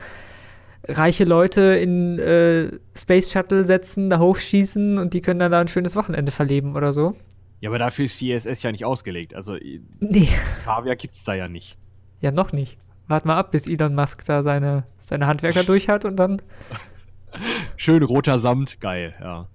reiche 0.87 1.25
Leute 1.25 1.61
in 1.61 2.19
äh, 2.19 2.71
Space 2.97 3.33
Shuttle 3.33 3.65
setzen, 3.65 4.11
da 4.11 4.19
hochschießen 4.21 4.99
und 4.99 5.13
die 5.13 5.21
können 5.21 5.41
dann 5.41 5.51
da 5.53 5.61
ein 5.61 5.69
schönes 5.69 5.97
Wochenende 5.97 6.31
verleben 6.33 6.77
oder 6.77 6.93
so. 6.93 7.15
Ja, 7.61 7.71
aber 7.71 7.79
dafür 7.79 8.05
ist 8.05 8.21
die 8.21 8.31
ISS 8.31 8.63
ja 8.63 8.71
nicht 8.71 8.85
ausgelegt. 8.85 9.35
Also 9.35 9.57
äh, 9.57 9.81
Nee, 9.99 10.29
Kaviar 10.65 10.95
gibt's 10.97 11.25
da 11.25 11.35
ja 11.35 11.49
nicht. 11.49 11.77
ja, 12.21 12.31
noch 12.31 12.53
nicht. 12.53 12.79
Wart 13.09 13.25
mal 13.25 13.37
ab, 13.37 13.51
bis 13.51 13.67
Elon 13.67 13.95
Musk 13.95 14.25
da 14.27 14.43
seine, 14.43 14.85
seine 14.99 15.27
Handwerker 15.27 15.65
durch 15.65 15.89
hat 15.89 16.05
und 16.05 16.17
dann. 16.17 16.41
Schön 17.77 18.03
roter 18.03 18.39
Samt, 18.39 18.81
geil, 18.81 19.15
ja. 19.21 19.49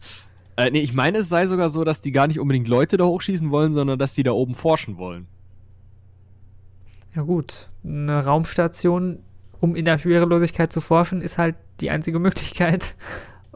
Äh, 0.55 0.69
nee, 0.71 0.81
ich 0.81 0.93
meine, 0.93 1.19
es 1.19 1.29
sei 1.29 1.47
sogar 1.47 1.69
so, 1.69 1.83
dass 1.83 2.01
die 2.01 2.11
gar 2.11 2.27
nicht 2.27 2.39
unbedingt 2.39 2.67
Leute 2.67 2.97
da 2.97 3.05
hochschießen 3.05 3.49
wollen, 3.49 3.73
sondern 3.73 3.97
dass 3.97 4.13
die 4.13 4.23
da 4.23 4.31
oben 4.31 4.55
forschen 4.55 4.97
wollen. 4.97 5.27
Ja, 7.15 7.23
gut. 7.23 7.69
Eine 7.83 8.23
Raumstation, 8.23 9.19
um 9.59 9.75
in 9.75 9.85
der 9.85 9.97
Schwerelosigkeit 9.97 10.71
zu 10.71 10.81
forschen, 10.81 11.21
ist 11.21 11.37
halt 11.37 11.55
die 11.79 11.89
einzige 11.89 12.19
Möglichkeit. 12.19 12.95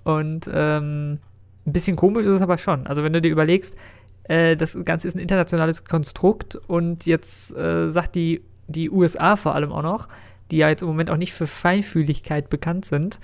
Und 0.03 0.49
ähm, 0.51 1.19
ein 1.65 1.73
bisschen 1.73 1.95
komisch 1.95 2.23
ist 2.23 2.35
es 2.35 2.41
aber 2.41 2.57
schon. 2.57 2.87
Also, 2.87 3.03
wenn 3.03 3.13
du 3.13 3.21
dir 3.21 3.31
überlegst, 3.31 3.75
äh, 4.23 4.55
das 4.55 4.77
Ganze 4.85 5.07
ist 5.07 5.15
ein 5.15 5.19
internationales 5.19 5.85
Konstrukt 5.85 6.55
und 6.55 7.05
jetzt 7.05 7.55
äh, 7.55 7.89
sagt 7.89 8.15
die, 8.15 8.41
die 8.67 8.89
USA 8.89 9.35
vor 9.35 9.55
allem 9.55 9.71
auch 9.71 9.81
noch, 9.81 10.07
die 10.51 10.57
ja 10.57 10.69
jetzt 10.69 10.81
im 10.81 10.87
Moment 10.87 11.09
auch 11.09 11.17
nicht 11.17 11.33
für 11.33 11.47
Feinfühligkeit 11.47 12.49
bekannt 12.49 12.85
sind, 12.85 13.19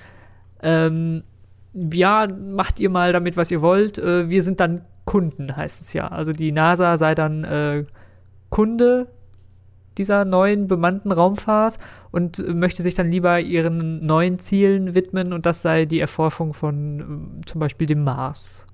ähm, 0.61 1.23
ja, 1.73 2.27
macht 2.27 2.79
ihr 2.79 2.89
mal 2.89 3.13
damit, 3.13 3.37
was 3.37 3.51
ihr 3.51 3.61
wollt. 3.61 3.97
Äh, 3.97 4.29
wir 4.29 4.43
sind 4.43 4.59
dann 4.59 4.85
Kunden, 5.05 5.55
heißt 5.55 5.81
es 5.81 5.93
ja. 5.93 6.07
Also 6.07 6.31
die 6.31 6.51
NASA 6.51 6.97
sei 6.97 7.15
dann 7.15 7.43
äh, 7.43 7.85
Kunde 8.49 9.07
dieser 9.97 10.25
neuen 10.25 10.67
bemannten 10.67 11.11
Raumfahrt 11.11 11.77
und 12.11 12.39
äh, 12.39 12.53
möchte 12.53 12.81
sich 12.81 12.95
dann 12.95 13.11
lieber 13.11 13.39
ihren 13.39 14.05
neuen 14.05 14.39
Zielen 14.39 14.95
widmen 14.95 15.33
und 15.33 15.45
das 15.45 15.61
sei 15.61 15.85
die 15.85 15.99
Erforschung 15.99 16.53
von 16.53 16.99
ähm, 16.99 17.41
zum 17.45 17.59
Beispiel 17.59 17.87
dem 17.87 18.03
Mars. 18.03 18.65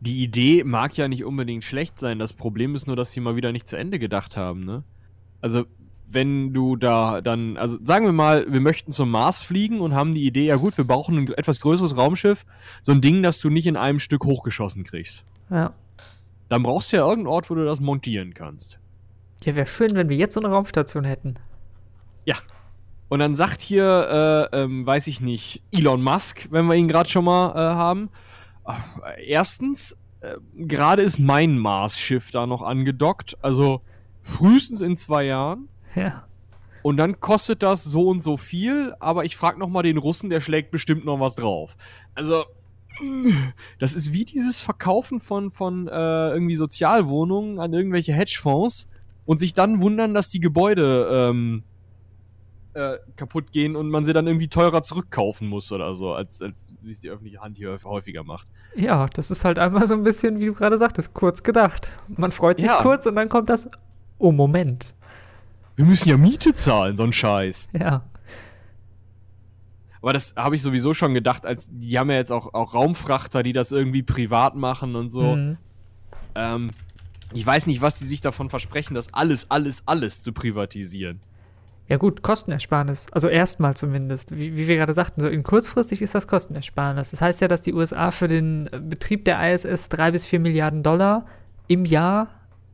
Die 0.00 0.22
Idee 0.22 0.64
mag 0.64 0.96
ja 0.96 1.08
nicht 1.08 1.24
unbedingt 1.24 1.64
schlecht 1.64 1.98
sein. 1.98 2.18
Das 2.18 2.32
Problem 2.32 2.74
ist 2.74 2.86
nur, 2.86 2.96
dass 2.96 3.12
sie 3.12 3.20
mal 3.20 3.36
wieder 3.36 3.52
nicht 3.52 3.66
zu 3.66 3.76
Ende 3.76 3.98
gedacht 3.98 4.36
haben, 4.36 4.64
ne? 4.64 4.84
Also, 5.40 5.66
wenn 6.06 6.52
du 6.52 6.76
da 6.76 7.20
dann, 7.20 7.56
also 7.56 7.78
sagen 7.84 8.06
wir 8.06 8.12
mal, 8.12 8.46
wir 8.52 8.60
möchten 8.60 8.92
zum 8.92 9.10
Mars 9.10 9.42
fliegen 9.42 9.80
und 9.80 9.94
haben 9.94 10.14
die 10.14 10.24
Idee, 10.24 10.46
ja 10.46 10.56
gut, 10.56 10.76
wir 10.76 10.84
brauchen 10.84 11.18
ein 11.18 11.32
etwas 11.32 11.60
größeres 11.60 11.96
Raumschiff, 11.96 12.44
so 12.82 12.92
ein 12.92 13.00
Ding, 13.00 13.22
das 13.22 13.40
du 13.40 13.50
nicht 13.50 13.66
in 13.66 13.76
einem 13.76 13.98
Stück 13.98 14.24
hochgeschossen 14.24 14.84
kriegst. 14.84 15.24
Ja. 15.50 15.72
Dann 16.48 16.62
brauchst 16.62 16.92
du 16.92 16.96
ja 16.96 17.02
irgendeinen 17.02 17.34
Ort, 17.34 17.50
wo 17.50 17.54
du 17.54 17.64
das 17.64 17.80
montieren 17.80 18.34
kannst. 18.34 18.78
Ja, 19.44 19.54
wäre 19.54 19.66
schön, 19.66 19.94
wenn 19.94 20.08
wir 20.08 20.16
jetzt 20.16 20.34
so 20.34 20.40
eine 20.40 20.50
Raumstation 20.50 21.04
hätten. 21.04 21.34
Und 23.08 23.20
dann 23.20 23.36
sagt 23.36 23.60
hier, 23.60 24.50
äh, 24.52 24.62
ähm, 24.62 24.84
weiß 24.86 25.06
ich 25.06 25.20
nicht, 25.20 25.62
Elon 25.70 26.02
Musk, 26.02 26.48
wenn 26.50 26.66
wir 26.66 26.74
ihn 26.74 26.88
gerade 26.88 27.08
schon 27.08 27.24
mal 27.24 27.52
äh, 27.52 27.74
haben. 27.76 28.10
äh, 28.66 29.24
Erstens, 29.24 29.96
äh, 30.20 30.34
gerade 30.56 31.02
ist 31.02 31.18
mein 31.18 31.58
Mars-Schiff 31.58 32.30
da 32.30 32.46
noch 32.46 32.62
angedockt, 32.62 33.36
also 33.42 33.82
frühestens 34.22 34.80
in 34.80 34.96
zwei 34.96 35.26
Jahren. 35.26 35.68
Ja. 35.94 36.24
Und 36.82 36.98
dann 36.98 37.20
kostet 37.20 37.62
das 37.62 37.82
so 37.84 38.08
und 38.08 38.22
so 38.22 38.36
viel, 38.36 38.94
aber 39.00 39.24
ich 39.24 39.36
frage 39.36 39.58
noch 39.58 39.68
mal 39.68 39.82
den 39.82 39.96
Russen, 39.96 40.28
der 40.28 40.40
schlägt 40.40 40.70
bestimmt 40.70 41.04
noch 41.04 41.18
was 41.18 41.34
drauf. 41.34 41.76
Also, 42.14 42.44
das 43.78 43.94
ist 43.94 44.12
wie 44.12 44.24
dieses 44.24 44.60
Verkaufen 44.60 45.20
von, 45.20 45.50
von 45.50 45.88
äh, 45.88 46.30
irgendwie 46.30 46.56
Sozialwohnungen 46.56 47.58
an 47.58 47.72
irgendwelche 47.72 48.12
Hedgefonds 48.12 48.88
und 49.24 49.38
sich 49.40 49.54
dann 49.54 49.80
wundern, 49.80 50.12
dass 50.14 50.28
die 50.30 50.40
Gebäude 50.40 51.08
ähm, 51.10 51.62
äh, 52.74 52.98
kaputt 53.16 53.52
gehen 53.52 53.76
und 53.76 53.88
man 53.88 54.04
sie 54.04 54.12
dann 54.12 54.26
irgendwie 54.26 54.48
teurer 54.48 54.82
zurückkaufen 54.82 55.48
muss 55.48 55.72
oder 55.72 55.96
so, 55.96 56.12
als, 56.12 56.42
als 56.42 56.72
wie 56.82 56.90
es 56.90 57.00
die 57.00 57.08
öffentliche 57.08 57.40
Hand 57.40 57.56
hier 57.56 57.78
häufiger 57.84 58.24
macht. 58.24 58.46
Ja, 58.76 59.06
das 59.08 59.30
ist 59.30 59.44
halt 59.44 59.58
einfach 59.58 59.86
so 59.86 59.94
ein 59.94 60.02
bisschen, 60.02 60.38
wie 60.40 60.46
du 60.46 60.52
gerade 60.54 60.76
sagtest, 60.76 61.14
kurz 61.14 61.42
gedacht. 61.42 61.96
Man 62.08 62.30
freut 62.32 62.58
sich 62.58 62.66
Ja. 62.68 62.82
kurz 62.82 63.06
und 63.06 63.14
dann 63.16 63.28
kommt 63.28 63.48
das. 63.48 63.68
Oh, 64.18 64.32
Moment. 64.32 64.94
Wir 65.76 65.84
müssen 65.84 66.08
ja 66.08 66.16
Miete 66.16 66.54
zahlen, 66.54 66.96
so 66.96 67.02
ein 67.02 67.12
Scheiß. 67.12 67.68
Ja. 67.72 68.04
Aber 70.00 70.12
das 70.12 70.34
habe 70.36 70.54
ich 70.54 70.62
sowieso 70.62 70.92
schon 70.92 71.14
gedacht, 71.14 71.46
als 71.46 71.68
die 71.70 71.98
haben 71.98 72.10
ja 72.10 72.16
jetzt 72.16 72.30
auch, 72.30 72.52
auch 72.52 72.74
Raumfrachter, 72.74 73.42
die 73.42 73.52
das 73.52 73.72
irgendwie 73.72 74.02
privat 74.02 74.54
machen 74.54 74.96
und 74.96 75.10
so. 75.10 75.36
Mhm. 75.36 75.56
Ähm, 76.34 76.70
ich 77.32 77.44
weiß 77.46 77.66
nicht, 77.66 77.80
was 77.80 77.98
die 77.98 78.04
sich 78.04 78.20
davon 78.20 78.50
versprechen, 78.50 78.94
das 78.94 79.12
alles, 79.14 79.50
alles, 79.50 79.82
alles 79.86 80.22
zu 80.22 80.32
privatisieren. 80.32 81.20
Ja 81.88 81.96
gut, 81.96 82.22
Kostenersparnis. 82.22 83.08
Also 83.12 83.28
erstmal 83.28 83.74
zumindest. 83.76 84.36
Wie, 84.36 84.56
wie 84.56 84.68
wir 84.68 84.76
gerade 84.76 84.92
sagten, 84.92 85.20
so 85.20 85.28
in 85.28 85.42
kurzfristig 85.42 86.00
ist 86.00 86.14
das 86.14 86.26
Kostenersparnis. 86.26 87.10
Das 87.10 87.20
heißt 87.20 87.40
ja, 87.40 87.48
dass 87.48 87.62
die 87.62 87.74
USA 87.74 88.10
für 88.10 88.28
den 88.28 88.68
Betrieb 88.88 89.24
der 89.24 89.52
ISS 89.52 89.90
drei 89.90 90.10
bis 90.10 90.24
vier 90.24 90.40
Milliarden 90.40 90.82
Dollar 90.82 91.26
im 91.66 91.84
Jahr 91.84 92.28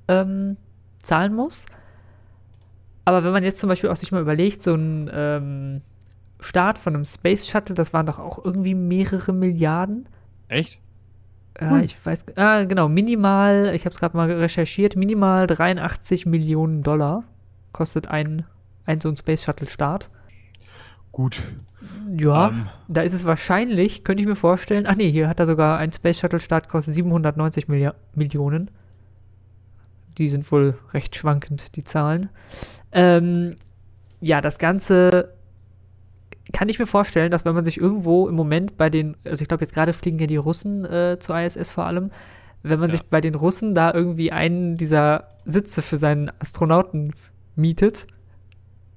ähm, 0.09 0.57
zahlen 1.03 1.35
muss. 1.35 1.67
Aber 3.05 3.25
wenn 3.25 3.33
man 3.33 3.45
jetzt 3.45 3.59
zum 3.59 3.69
Beispiel 3.69 3.91
auch 3.91 3.97
sich 3.97 4.13
mal 4.13 4.21
überlegt, 4.21 4.63
so 4.63 4.75
ein 4.75 5.11
ähm, 5.13 5.81
Start 6.41 6.79
von 6.79 6.95
einem 6.95 7.05
Space 7.05 7.49
Shuttle, 7.49 7.75
das 7.75 7.93
waren 7.93 8.07
doch 8.07 8.19
auch 8.19 8.45
irgendwie 8.45 8.75
mehrere 8.75 9.33
Milliarden. 9.33 10.09
Echt? 10.49 10.79
Äh, 11.61 11.85
ich 11.85 11.97
weiß, 12.05 12.27
ah, 12.37 12.65
genau, 12.65 12.89
minimal, 12.89 13.73
ich 13.75 13.85
habe 13.85 13.93
es 13.93 14.01
gerade 14.01 14.17
mal 14.17 14.31
recherchiert, 14.31 14.97
minimal 14.97 15.47
83 15.47 16.27
Millionen 16.27 16.83
Dollar 16.83 17.25
kostet 17.73 18.09
ein, 18.09 18.45
ein 18.85 19.01
so 19.01 19.09
ein 19.09 19.17
Space 19.17 19.45
Shuttle 19.45 19.69
Start. 19.69 20.11
Gut. 21.13 21.43
Ja, 22.17 22.49
um. 22.49 22.69
da 22.89 23.03
ist 23.03 23.13
es 23.13 23.25
wahrscheinlich, 23.25 24.05
könnte 24.05 24.23
ich 24.23 24.29
mir 24.29 24.37
vorstellen. 24.37 24.87
Ach 24.87 24.97
nee, 24.97 25.11
hier 25.11 25.29
hat 25.29 25.41
er 25.41 25.47
sogar 25.47 25.79
ein 25.79 25.93
Space 25.93 26.21
Shuttle 26.21 26.41
Start 26.41 26.69
kostet 26.69 26.95
790 26.95 27.69
Milli 27.69 27.91
Millionen. 28.15 28.71
Die 30.19 30.29
sind 30.29 30.51
wohl 30.53 30.79
recht 30.93 31.17
schwankend, 31.17 31.77
die 31.77 31.85
Zahlen. 31.85 32.29
Ähm, 32.93 33.57
ja, 34.21 34.41
das 34.41 34.59
Ganze 34.59 35.33
kann 36.53 36.69
ich 36.69 36.79
mir 36.79 36.87
vorstellen, 36.87 37.31
dass 37.31 37.45
wenn 37.45 37.55
man 37.55 37.65
sich 37.65 37.79
irgendwo 37.81 38.29
im 38.29 38.35
Moment 38.35 38.77
bei 38.77 38.91
den, 38.91 39.17
also 39.25 39.43
ich 39.43 39.49
glaube 39.49 39.63
jetzt 39.63 39.75
gerade 39.75 39.93
fliegen 39.93 40.19
ja 40.19 40.27
die 40.27 40.37
Russen 40.37 40.85
äh, 40.85 41.19
zur 41.19 41.39
ISS 41.39 41.71
vor 41.71 41.87
allem, 41.87 42.11
wenn 42.63 42.81
man 42.81 42.91
ja. 42.91 42.97
sich 42.97 43.07
bei 43.07 43.21
den 43.21 43.35
Russen 43.35 43.75
da 43.75 43.93
irgendwie 43.95 44.33
einen 44.33 44.77
dieser 44.77 45.29
Sitze 45.45 45.83
für 45.83 45.97
seinen 45.97 46.31
Astronauten 46.41 47.15
mietet, 47.57 48.07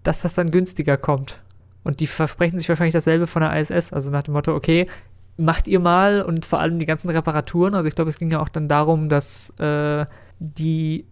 dass 0.03 0.21
das 0.21 0.33
dann 0.33 0.51
günstiger 0.51 0.97
kommt. 0.97 1.41
Und 1.83 1.99
die 1.99 2.07
versprechen 2.07 2.59
sich 2.59 2.69
wahrscheinlich 2.69 2.93
dasselbe 2.93 3.27
von 3.27 3.41
der 3.41 3.57
ISS, 3.59 3.93
also 3.93 4.09
nach 4.09 4.23
dem 4.23 4.33
Motto, 4.33 4.55
okay, 4.55 4.87
macht 5.37 5.67
ihr 5.67 5.79
mal 5.79 6.21
und 6.21 6.45
vor 6.45 6.59
allem 6.59 6.79
die 6.79 6.85
ganzen 6.85 7.09
Reparaturen. 7.09 7.75
Also 7.75 7.87
ich 7.87 7.95
glaube, 7.95 8.09
es 8.09 8.17
ging 8.17 8.31
ja 8.31 8.39
auch 8.39 8.49
dann 8.49 8.67
darum, 8.67 9.09
dass 9.09 9.49
äh, 9.59 10.05
die 10.43 11.05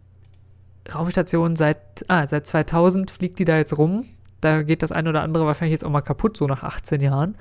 Raumstation 0.93 1.55
seit, 1.55 1.79
ah, 2.07 2.27
seit 2.27 2.45
2000 2.45 3.11
fliegt 3.11 3.39
die 3.39 3.45
da 3.45 3.57
jetzt 3.57 3.77
rum. 3.77 4.05
Da 4.41 4.63
geht 4.63 4.83
das 4.83 4.91
eine 4.91 5.09
oder 5.09 5.21
andere 5.21 5.45
wahrscheinlich 5.45 5.73
jetzt 5.73 5.85
auch 5.85 5.89
mal 5.89 6.01
kaputt, 6.01 6.35
so 6.35 6.47
nach 6.47 6.63
18 6.63 7.01
Jahren. 7.01 7.35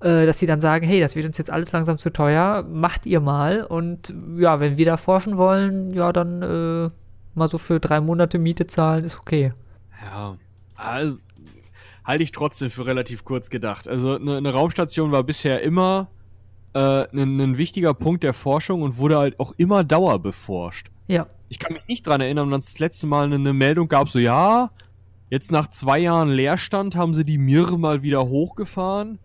Äh, 0.00 0.26
dass 0.26 0.40
sie 0.40 0.46
dann 0.46 0.60
sagen, 0.60 0.84
hey, 0.84 1.00
das 1.00 1.14
wird 1.14 1.26
uns 1.26 1.38
jetzt 1.38 1.50
alles 1.50 1.70
langsam 1.72 1.96
zu 1.96 2.10
teuer, 2.10 2.64
macht 2.68 3.06
ihr 3.06 3.20
mal. 3.20 3.62
Und 3.62 4.12
ja, 4.36 4.58
wenn 4.58 4.76
wir 4.78 4.86
da 4.86 4.96
forschen 4.96 5.36
wollen, 5.36 5.92
ja, 5.92 6.12
dann 6.12 6.42
äh, 6.42 6.90
mal 7.34 7.48
so 7.48 7.58
für 7.58 7.78
drei 7.78 8.00
Monate 8.00 8.38
Miete 8.38 8.66
zahlen, 8.66 9.04
ist 9.04 9.20
okay. 9.20 9.52
Ja, 10.02 10.36
also, 10.74 11.18
halte 12.04 12.24
ich 12.24 12.32
trotzdem 12.32 12.70
für 12.70 12.84
relativ 12.86 13.24
kurz 13.24 13.48
gedacht. 13.48 13.86
Also 13.86 14.16
eine, 14.16 14.38
eine 14.38 14.52
Raumstation 14.52 15.12
war 15.12 15.22
bisher 15.22 15.62
immer 15.62 16.08
äh, 16.74 17.06
ein, 17.12 17.40
ein 17.40 17.58
wichtiger 17.58 17.94
Punkt 17.94 18.24
der 18.24 18.34
Forschung 18.34 18.82
und 18.82 18.96
wurde 18.96 19.18
halt 19.18 19.38
auch 19.38 19.52
immer 19.56 19.84
dauerbeforscht. 19.84 20.90
Ja. 21.06 21.26
Ich 21.48 21.58
kann 21.58 21.72
mich 21.72 21.86
nicht 21.86 22.06
dran 22.06 22.20
erinnern, 22.20 22.50
dass 22.50 22.66
das 22.66 22.78
letzte 22.78 23.06
Mal 23.06 23.24
eine, 23.24 23.34
eine 23.36 23.52
Meldung 23.52 23.88
gab, 23.88 24.08
so 24.08 24.18
ja, 24.18 24.70
jetzt 25.30 25.52
nach 25.52 25.68
zwei 25.68 25.98
Jahren 25.98 26.30
Leerstand 26.30 26.96
haben 26.96 27.14
sie 27.14 27.24
die 27.24 27.38
Mir 27.38 27.66
mal 27.76 28.02
wieder 28.02 28.28
hochgefahren, 28.28 29.18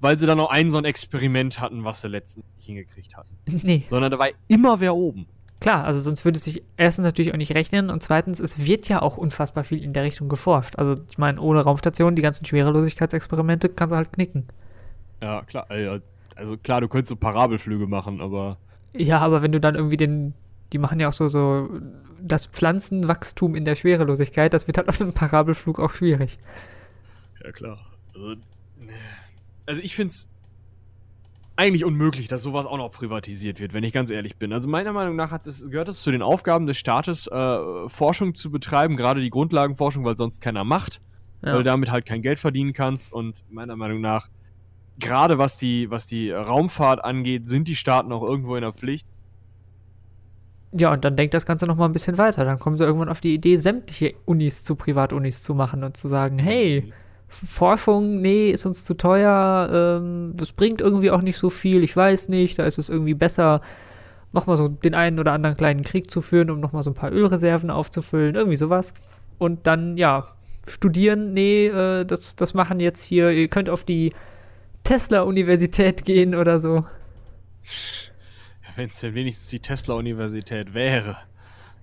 weil 0.00 0.18
sie 0.18 0.26
dann 0.26 0.38
noch 0.38 0.50
ein 0.50 0.70
so 0.70 0.78
ein 0.78 0.84
Experiment 0.84 1.60
hatten, 1.60 1.84
was 1.84 2.00
sie 2.00 2.08
letztens 2.08 2.46
nicht 2.56 2.66
hingekriegt 2.66 3.16
hatten. 3.16 3.36
Nee. 3.62 3.84
Sondern 3.90 4.10
da 4.10 4.18
war 4.18 4.28
immer 4.48 4.80
wer 4.80 4.94
oben. 4.94 5.26
Klar, 5.60 5.84
also 5.84 5.98
sonst 5.98 6.24
würde 6.24 6.36
es 6.36 6.44
sich 6.44 6.62
erstens 6.76 7.04
natürlich 7.04 7.32
auch 7.32 7.38
nicht 7.38 7.54
rechnen 7.54 7.88
und 7.88 8.02
zweitens, 8.02 8.38
es 8.38 8.66
wird 8.66 8.88
ja 8.88 9.00
auch 9.00 9.16
unfassbar 9.16 9.64
viel 9.64 9.82
in 9.82 9.92
der 9.92 10.02
Richtung 10.02 10.28
geforscht. 10.28 10.76
Also 10.76 10.96
ich 11.08 11.16
meine, 11.16 11.40
ohne 11.40 11.62
Raumstation, 11.62 12.14
die 12.14 12.22
ganzen 12.22 12.44
Schwerelosigkeitsexperimente 12.44 13.70
kannst 13.70 13.92
du 13.92 13.96
halt 13.96 14.12
knicken. 14.12 14.46
Ja, 15.22 15.42
klar. 15.42 15.66
Also 16.36 16.56
klar, 16.58 16.80
du 16.80 16.88
könntest 16.88 17.08
so 17.08 17.16
Parabelflüge 17.16 17.86
machen, 17.86 18.20
aber. 18.20 18.58
Ja, 18.92 19.20
aber 19.20 19.40
wenn 19.40 19.52
du 19.52 19.60
dann 19.60 19.74
irgendwie 19.74 19.96
den, 19.96 20.34
die 20.74 20.78
machen 20.78 20.98
ja 20.98 21.08
auch 21.08 21.12
so, 21.12 21.28
so 21.28 21.68
das 22.20 22.46
Pflanzenwachstum 22.46 23.54
in 23.54 23.64
der 23.64 23.76
Schwerelosigkeit, 23.76 24.52
das 24.52 24.66
wird 24.66 24.76
halt 24.76 24.88
auf 24.88 25.00
einem 25.00 25.12
Parabelflug 25.12 25.78
auch 25.78 25.94
schwierig. 25.94 26.38
Ja, 27.42 27.52
klar. 27.52 27.78
Also, 28.12 28.34
also 29.66 29.80
ich 29.80 29.94
finde 29.94 30.10
es 30.10 30.26
eigentlich 31.54 31.84
unmöglich, 31.84 32.26
dass 32.26 32.42
sowas 32.42 32.66
auch 32.66 32.76
noch 32.76 32.90
privatisiert 32.90 33.60
wird, 33.60 33.72
wenn 33.72 33.84
ich 33.84 33.92
ganz 33.92 34.10
ehrlich 34.10 34.36
bin. 34.36 34.52
Also 34.52 34.68
meiner 34.68 34.92
Meinung 34.92 35.14
nach 35.14 35.30
hat 35.30 35.46
das, 35.46 35.64
gehört 35.70 35.88
es 35.88 36.02
zu 36.02 36.10
den 36.10 36.22
Aufgaben 36.22 36.66
des 36.66 36.76
Staates, 36.76 37.28
äh, 37.28 37.88
Forschung 37.88 38.34
zu 38.34 38.50
betreiben, 38.50 38.96
gerade 38.96 39.20
die 39.20 39.30
Grundlagenforschung, 39.30 40.04
weil 40.04 40.16
sonst 40.16 40.40
keiner 40.40 40.64
macht, 40.64 41.00
ja. 41.42 41.52
weil 41.52 41.58
du 41.58 41.64
damit 41.64 41.92
halt 41.92 42.04
kein 42.04 42.20
Geld 42.22 42.40
verdienen 42.40 42.72
kannst. 42.72 43.12
Und 43.12 43.44
meiner 43.48 43.76
Meinung 43.76 44.00
nach, 44.00 44.28
gerade 44.98 45.38
was 45.38 45.56
die, 45.56 45.88
was 45.88 46.08
die 46.08 46.32
Raumfahrt 46.32 47.04
angeht, 47.04 47.46
sind 47.46 47.68
die 47.68 47.76
Staaten 47.76 48.10
auch 48.10 48.24
irgendwo 48.24 48.56
in 48.56 48.62
der 48.62 48.72
Pflicht. 48.72 49.06
Ja, 50.76 50.92
und 50.92 51.04
dann 51.04 51.16
denkt 51.16 51.34
das 51.34 51.46
Ganze 51.46 51.66
noch 51.66 51.76
mal 51.76 51.86
ein 51.86 51.92
bisschen 51.92 52.18
weiter. 52.18 52.44
Dann 52.44 52.58
kommen 52.58 52.76
sie 52.76 52.84
irgendwann 52.84 53.08
auf 53.08 53.20
die 53.20 53.34
Idee, 53.34 53.56
sämtliche 53.56 54.14
Unis 54.24 54.64
zu 54.64 54.74
Privatunis 54.74 55.42
zu 55.42 55.54
machen 55.54 55.84
und 55.84 55.96
zu 55.96 56.08
sagen, 56.08 56.38
hey, 56.38 56.82
mhm 56.86 56.92
Forschung, 57.28 58.20
nee, 58.20 58.50
ist 58.50 58.66
uns 58.66 58.84
zu 58.84 58.94
teuer, 58.94 59.68
ähm, 59.72 60.34
das 60.36 60.52
bringt 60.52 60.80
irgendwie 60.80 61.10
auch 61.10 61.22
nicht 61.22 61.36
so 61.36 61.50
viel, 61.50 61.82
ich 61.82 61.96
weiß 61.96 62.28
nicht, 62.28 62.58
da 62.58 62.64
ist 62.64 62.78
es 62.78 62.88
irgendwie 62.88 63.14
besser, 63.14 63.60
nochmal 64.32 64.56
so 64.56 64.68
den 64.68 64.94
einen 64.94 65.18
oder 65.18 65.32
anderen 65.32 65.56
kleinen 65.56 65.82
Krieg 65.82 66.10
zu 66.10 66.20
führen, 66.20 66.50
um 66.50 66.60
nochmal 66.60 66.82
so 66.82 66.90
ein 66.90 66.94
paar 66.94 67.12
Ölreserven 67.12 67.70
aufzufüllen, 67.70 68.34
irgendwie 68.34 68.56
sowas. 68.56 68.94
Und 69.38 69.66
dann, 69.66 69.96
ja, 69.96 70.28
studieren, 70.66 71.32
nee, 71.34 71.66
äh, 71.66 72.04
das, 72.04 72.36
das 72.36 72.54
machen 72.54 72.80
jetzt 72.80 73.02
hier, 73.02 73.30
ihr 73.30 73.48
könnt 73.48 73.68
auf 73.70 73.84
die 73.84 74.12
Tesla-Universität 74.84 76.04
gehen 76.04 76.34
oder 76.34 76.60
so. 76.60 76.84
Wenn 78.76 78.90
es 78.90 79.00
denn 79.00 79.14
wenigstens 79.14 79.48
die 79.48 79.60
Tesla-Universität 79.60 80.74
wäre. 80.74 81.16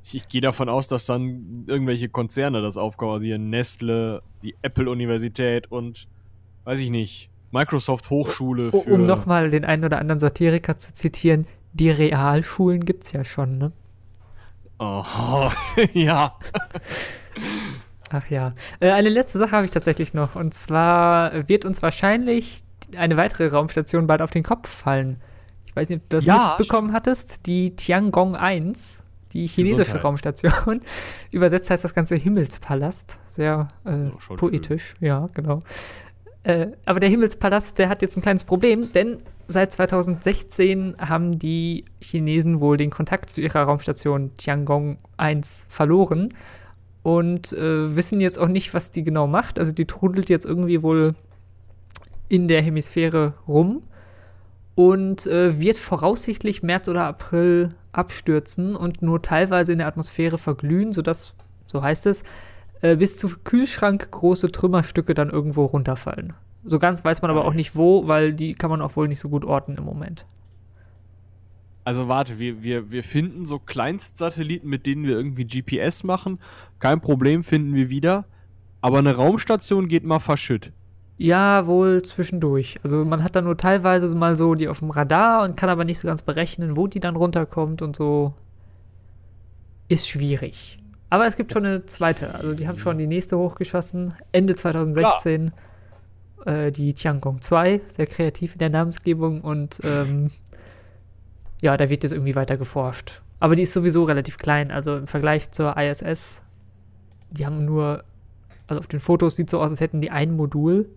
Ich, 0.03 0.15
ich 0.15 0.27
gehe 0.27 0.41
davon 0.41 0.67
aus, 0.67 0.87
dass 0.87 1.05
dann 1.05 1.65
irgendwelche 1.67 2.09
Konzerne 2.09 2.61
das 2.61 2.77
aufkommen, 2.77 3.13
also 3.13 3.25
hier 3.25 3.37
Nestle, 3.37 4.23
die 4.41 4.55
Apple-Universität 4.61 5.71
und 5.71 6.07
weiß 6.63 6.79
ich 6.79 6.89
nicht, 6.89 7.29
Microsoft 7.51 8.09
Hochschule 8.09 8.71
für. 8.71 8.77
Um 8.77 9.05
nochmal 9.05 9.49
den 9.49 9.65
einen 9.65 9.83
oder 9.83 9.99
anderen 9.99 10.19
Satiriker 10.19 10.77
zu 10.77 10.93
zitieren, 10.93 11.43
die 11.73 11.89
Realschulen 11.91 12.83
gibt's 12.83 13.11
ja 13.11 13.23
schon, 13.23 13.57
ne? 13.57 13.71
Oh, 14.79 15.49
ja. 15.93 16.35
Ach 18.09 18.27
ja. 18.29 18.53
Äh, 18.79 18.91
eine 18.91 19.09
letzte 19.09 19.37
Sache 19.37 19.51
habe 19.51 19.65
ich 19.65 19.71
tatsächlich 19.71 20.13
noch. 20.13 20.35
Und 20.35 20.53
zwar 20.53 21.47
wird 21.47 21.65
uns 21.65 21.81
wahrscheinlich 21.81 22.61
eine 22.97 23.15
weitere 23.15 23.47
Raumstation 23.47 24.07
bald 24.07 24.21
auf 24.21 24.31
den 24.31 24.43
Kopf 24.43 24.69
fallen. 24.69 25.21
Ich 25.71 25.75
weiß 25.77 25.87
nicht, 25.87 26.01
ob 26.01 26.09
du 26.09 26.17
das 26.17 26.25
ja, 26.25 26.55
mitbekommen 26.59 26.91
hattest. 26.91 27.45
Die 27.45 27.73
Tiangong 27.77 28.35
1 28.35 29.03
die 29.31 29.47
chinesische 29.47 29.93
Gesundheit. 29.93 30.03
Raumstation. 30.03 30.81
Übersetzt 31.31 31.69
heißt 31.69 31.81
das 31.81 31.93
Ganze 31.93 32.15
Himmelspalast. 32.15 33.19
Sehr 33.27 33.69
äh, 33.85 34.09
oh, 34.29 34.35
poetisch, 34.35 34.95
schön. 34.99 35.07
ja, 35.07 35.29
genau. 35.33 35.61
Äh, 36.43 36.67
aber 36.83 36.99
der 36.99 37.07
Himmelspalast, 37.07 37.77
der 37.77 37.87
hat 37.87 38.01
jetzt 38.01 38.17
ein 38.17 38.21
kleines 38.21 38.43
Problem, 38.43 38.91
denn 38.91 39.19
seit 39.47 39.71
2016 39.71 40.95
haben 40.99 41.39
die 41.39 41.85
Chinesen 42.01 42.59
wohl 42.59 42.75
den 42.75 42.89
Kontakt 42.89 43.29
zu 43.29 43.39
ihrer 43.39 43.63
Raumstation 43.63 44.35
Tiangong 44.35 44.97
1 45.15 45.67
verloren 45.69 46.33
und 47.01 47.53
äh, 47.53 47.95
wissen 47.95 48.19
jetzt 48.19 48.37
auch 48.37 48.49
nicht, 48.49 48.73
was 48.73 48.91
die 48.91 49.05
genau 49.05 49.25
macht. 49.27 49.57
Also 49.57 49.71
die 49.71 49.85
trudelt 49.85 50.29
jetzt 50.29 50.45
irgendwie 50.45 50.83
wohl 50.83 51.13
in 52.27 52.49
der 52.49 52.61
Hemisphäre 52.61 53.35
rum 53.47 53.83
und 54.75 55.27
äh, 55.27 55.59
wird 55.59 55.77
voraussichtlich 55.77 56.63
März 56.63 56.87
oder 56.87 57.05
April 57.05 57.69
abstürzen 57.91 58.75
und 58.75 59.01
nur 59.01 59.21
teilweise 59.21 59.73
in 59.73 59.79
der 59.79 59.87
Atmosphäre 59.87 60.37
verglühen, 60.37 60.93
sodass, 60.93 61.35
so 61.67 61.81
heißt 61.81 62.05
es, 62.05 62.23
äh, 62.81 62.95
bis 62.95 63.17
zu 63.17 63.27
Kühlschrank 63.43 64.11
große 64.11 64.51
Trümmerstücke 64.51 65.13
dann 65.13 65.29
irgendwo 65.29 65.65
runterfallen. 65.65 66.33
So 66.63 66.79
ganz 66.79 67.03
weiß 67.03 67.21
man 67.21 67.31
aber 67.31 67.45
auch 67.45 67.53
nicht 67.53 67.75
wo, 67.75 68.07
weil 68.07 68.33
die 68.33 68.53
kann 68.53 68.69
man 68.69 68.81
auch 68.81 68.95
wohl 68.95 69.07
nicht 69.07 69.19
so 69.19 69.29
gut 69.29 69.45
orten 69.45 69.75
im 69.75 69.83
Moment. 69.83 70.25
Also 71.83 72.07
warte, 72.07 72.37
wir, 72.37 72.61
wir, 72.61 72.91
wir 72.91 73.03
finden 73.03 73.45
so 73.45 73.57
Kleinstsatelliten, 73.57 74.69
mit 74.69 74.85
denen 74.85 75.03
wir 75.03 75.15
irgendwie 75.15 75.45
GPS 75.45 76.03
machen. 76.03 76.39
Kein 76.79 77.01
Problem, 77.01 77.43
finden 77.43 77.73
wir 77.73 77.89
wieder. 77.89 78.25
Aber 78.81 78.99
eine 78.99 79.15
Raumstation 79.15 79.87
geht 79.87 80.03
mal 80.03 80.19
verschütt. 80.19 80.71
Ja, 81.21 81.67
wohl 81.67 82.01
zwischendurch. 82.01 82.77
Also 82.81 83.05
man 83.05 83.23
hat 83.23 83.35
dann 83.35 83.43
nur 83.43 83.55
teilweise 83.55 84.15
mal 84.15 84.35
so 84.35 84.55
die 84.55 84.67
auf 84.67 84.79
dem 84.79 84.89
Radar 84.89 85.43
und 85.43 85.55
kann 85.55 85.69
aber 85.69 85.85
nicht 85.85 85.99
so 85.99 86.07
ganz 86.07 86.23
berechnen, 86.23 86.75
wo 86.75 86.87
die 86.87 86.99
dann 86.99 87.15
runterkommt 87.15 87.83
und 87.83 87.95
so. 87.95 88.33
Ist 89.87 90.09
schwierig. 90.09 90.79
Aber 91.11 91.27
es 91.27 91.37
gibt 91.37 91.53
schon 91.53 91.63
eine 91.63 91.85
zweite. 91.85 92.33
Also 92.33 92.55
die 92.55 92.67
haben 92.67 92.79
schon 92.79 92.97
die 92.97 93.05
nächste 93.05 93.37
hochgeschossen. 93.37 94.15
Ende 94.31 94.55
2016. 94.55 95.51
Äh, 96.47 96.71
die 96.71 96.91
Tiangong 96.95 97.39
2. 97.39 97.81
Sehr 97.87 98.07
kreativ 98.07 98.53
in 98.53 98.57
der 98.59 98.71
Namensgebung. 98.71 99.41
Und 99.41 99.79
ähm, 99.83 100.31
ja, 101.61 101.77
da 101.77 101.87
wird 101.91 102.01
jetzt 102.01 102.13
irgendwie 102.13 102.33
weiter 102.33 102.57
geforscht. 102.57 103.21
Aber 103.39 103.55
die 103.55 103.61
ist 103.61 103.73
sowieso 103.73 104.05
relativ 104.05 104.39
klein. 104.39 104.71
Also 104.71 104.97
im 104.97 105.05
Vergleich 105.05 105.51
zur 105.51 105.77
ISS. 105.77 106.41
Die 107.29 107.45
haben 107.45 107.59
nur. 107.59 108.05
Also 108.65 108.79
auf 108.79 108.87
den 108.87 108.99
Fotos 108.99 109.35
sieht 109.35 109.51
so 109.51 109.61
aus, 109.61 109.69
als 109.69 109.81
hätten 109.81 110.01
die 110.01 110.09
ein 110.09 110.35
Modul 110.35 110.89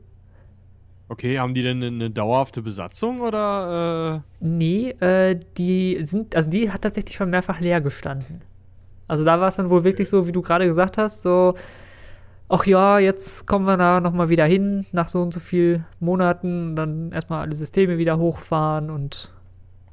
Okay, 1.08 1.38
haben 1.38 1.54
die 1.54 1.62
denn 1.62 1.82
eine 1.82 2.10
dauerhafte 2.10 2.62
Besatzung 2.62 3.20
oder? 3.20 4.22
Äh? 4.40 4.44
Nee, 4.44 4.90
äh, 5.00 5.38
die 5.58 5.98
sind, 6.02 6.34
also 6.34 6.50
die 6.50 6.70
hat 6.70 6.82
tatsächlich 6.82 7.16
schon 7.16 7.30
mehrfach 7.30 7.60
leer 7.60 7.80
gestanden. 7.80 8.40
Also 9.06 9.24
da 9.24 9.38
war 9.38 9.48
es 9.48 9.56
dann 9.56 9.68
wohl 9.68 9.84
wirklich 9.84 10.08
so, 10.08 10.26
wie 10.26 10.32
du 10.32 10.40
gerade 10.40 10.66
gesagt 10.66 10.96
hast, 10.96 11.22
so, 11.22 11.54
ach 12.48 12.64
ja, 12.64 12.98
jetzt 12.98 13.46
kommen 13.46 13.66
wir 13.66 13.76
da 13.76 14.00
nochmal 14.00 14.30
wieder 14.30 14.46
hin, 14.46 14.86
nach 14.92 15.08
so 15.08 15.20
und 15.20 15.34
so 15.34 15.40
vielen 15.40 15.84
Monaten, 16.00 16.74
dann 16.74 17.12
erstmal 17.12 17.42
alle 17.42 17.54
Systeme 17.54 17.98
wieder 17.98 18.18
hochfahren 18.18 18.90
und 18.90 19.30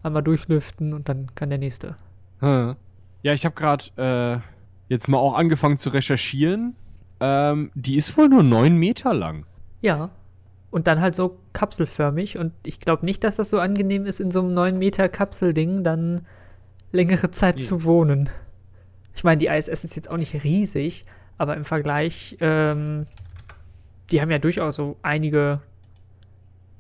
einmal 0.04 0.24
durchlüften 0.24 0.94
und 0.94 1.10
dann 1.10 1.28
kann 1.36 1.50
der 1.50 1.60
nächste. 1.60 1.96
Hm. 2.40 2.76
Ja, 3.24 3.34
ich 3.34 3.46
habe 3.46 3.56
gerade 3.56 3.86
äh, 3.98 4.40
jetzt 4.88 5.08
mal 5.08 5.18
auch 5.18 5.36
angefangen 5.36 5.78
zu 5.78 5.90
recherchieren. 5.90 6.76
Ähm, 7.20 7.72
die 7.76 7.98
ist 7.98 8.18
wohl 8.18 8.30
nur 8.30 8.44
9 8.44 8.76
Meter 8.76 9.14
lang. 9.14 9.46
Ja. 9.82 10.10
Und 10.72 10.88
dann 10.88 11.02
halt 11.02 11.14
so 11.16 11.38
kapselförmig. 11.54 12.40
Und 12.40 12.54
ich 12.66 12.80
glaube 12.80 13.06
nicht, 13.06 13.24
dass 13.24 13.36
das 13.36 13.50
so 13.50 13.60
angenehm 13.60 14.06
ist, 14.06 14.20
in 14.20 14.32
so 14.32 14.40
einem 14.40 14.54
9 14.54 14.78
Meter 14.80 15.10
Kapselding 15.10 15.84
dann 15.84 16.22
längere 16.92 17.30
Zeit 17.32 17.58
Nee. 17.58 17.62
zu 17.62 17.84
wohnen. 17.84 18.30
Ich 19.14 19.24
meine, 19.24 19.38
die 19.38 19.48
ISS 19.48 19.84
ist 19.84 19.96
jetzt 19.98 20.10
auch 20.10 20.18
nicht 20.18 20.44
riesig, 20.46 21.06
aber 21.38 21.58
im 21.58 21.66
Vergleich, 21.66 22.38
ähm, 22.40 23.06
die 24.12 24.22
haben 24.22 24.32
ja 24.32 24.40
durchaus 24.40 24.76
so 24.76 24.98
einige, 25.02 25.62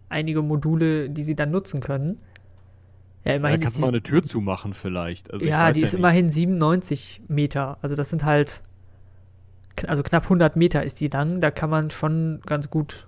einige 0.09 0.41
Module, 0.41 1.09
die 1.09 1.23
sie 1.23 1.35
dann 1.35 1.51
nutzen 1.51 1.81
können. 1.81 2.17
Ja, 3.25 3.31
Da 3.31 3.35
immerhin 3.35 3.59
kannst 3.59 3.73
ist 3.75 3.77
du 3.77 3.81
mal 3.81 3.89
eine 3.89 4.01
Tür 4.01 4.23
zumachen 4.23 4.73
vielleicht. 4.73 5.31
Also 5.33 5.45
ja, 5.45 5.71
die 5.73 5.81
ist 5.81 5.91
nicht. 5.91 5.99
immerhin 5.99 6.29
97 6.29 7.23
Meter. 7.27 7.77
Also 7.81 7.95
das 7.95 8.09
sind 8.09 8.23
halt, 8.23 8.61
also 9.87 10.01
knapp 10.01 10.23
100 10.23 10.55
Meter 10.55 10.83
ist 10.83 10.99
die 11.01 11.07
lang. 11.09 11.41
Da 11.41 11.51
kann 11.51 11.69
man 11.69 11.89
schon 11.89 12.39
ganz 12.45 12.69
gut 12.69 13.07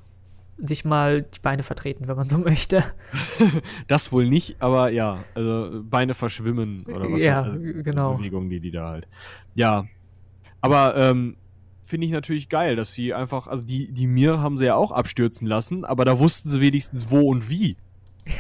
sich 0.58 0.86
mal 0.86 1.24
die 1.24 1.40
Beine 1.40 1.64
vertreten, 1.64 2.08
wenn 2.08 2.16
man 2.16 2.28
so 2.28 2.38
möchte. 2.40 2.84
Das 3.88 4.12
wohl 4.12 4.28
nicht, 4.28 4.58
aber 4.62 4.90
ja, 4.90 5.24
also 5.36 5.82
Beine 5.84 6.14
verschwimmen 6.14 6.86
oder 6.86 7.12
was 7.12 7.22
Ja, 7.22 7.42
man- 7.42 7.50
also 7.50 7.60
genau. 7.62 8.16
Bewegungen, 8.16 8.50
die 8.50 8.60
die 8.60 8.72
da 8.72 8.90
halt. 8.90 9.08
Ja. 9.56 9.86
Aber 10.62 10.96
ähm, 10.96 11.36
finde 11.84 12.06
ich 12.08 12.14
natürlich 12.14 12.50
geil, 12.50 12.76
dass 12.76 12.94
sie 12.94 13.14
einfach, 13.14 13.48
also 13.48 13.66
die, 13.66 13.92
die 13.92 14.08
Mir 14.08 14.40
haben 14.40 14.58
sie 14.58 14.66
ja 14.66 14.76
auch 14.76 14.92
abstürzen 14.92 15.48
lassen, 15.48 15.84
aber 15.86 16.06
da 16.06 16.20
wussten 16.20 16.50
sie 16.50 16.62
wenigstens 16.62 17.10
wo 17.10 17.30
und 17.30 17.50
wie. 17.50 17.76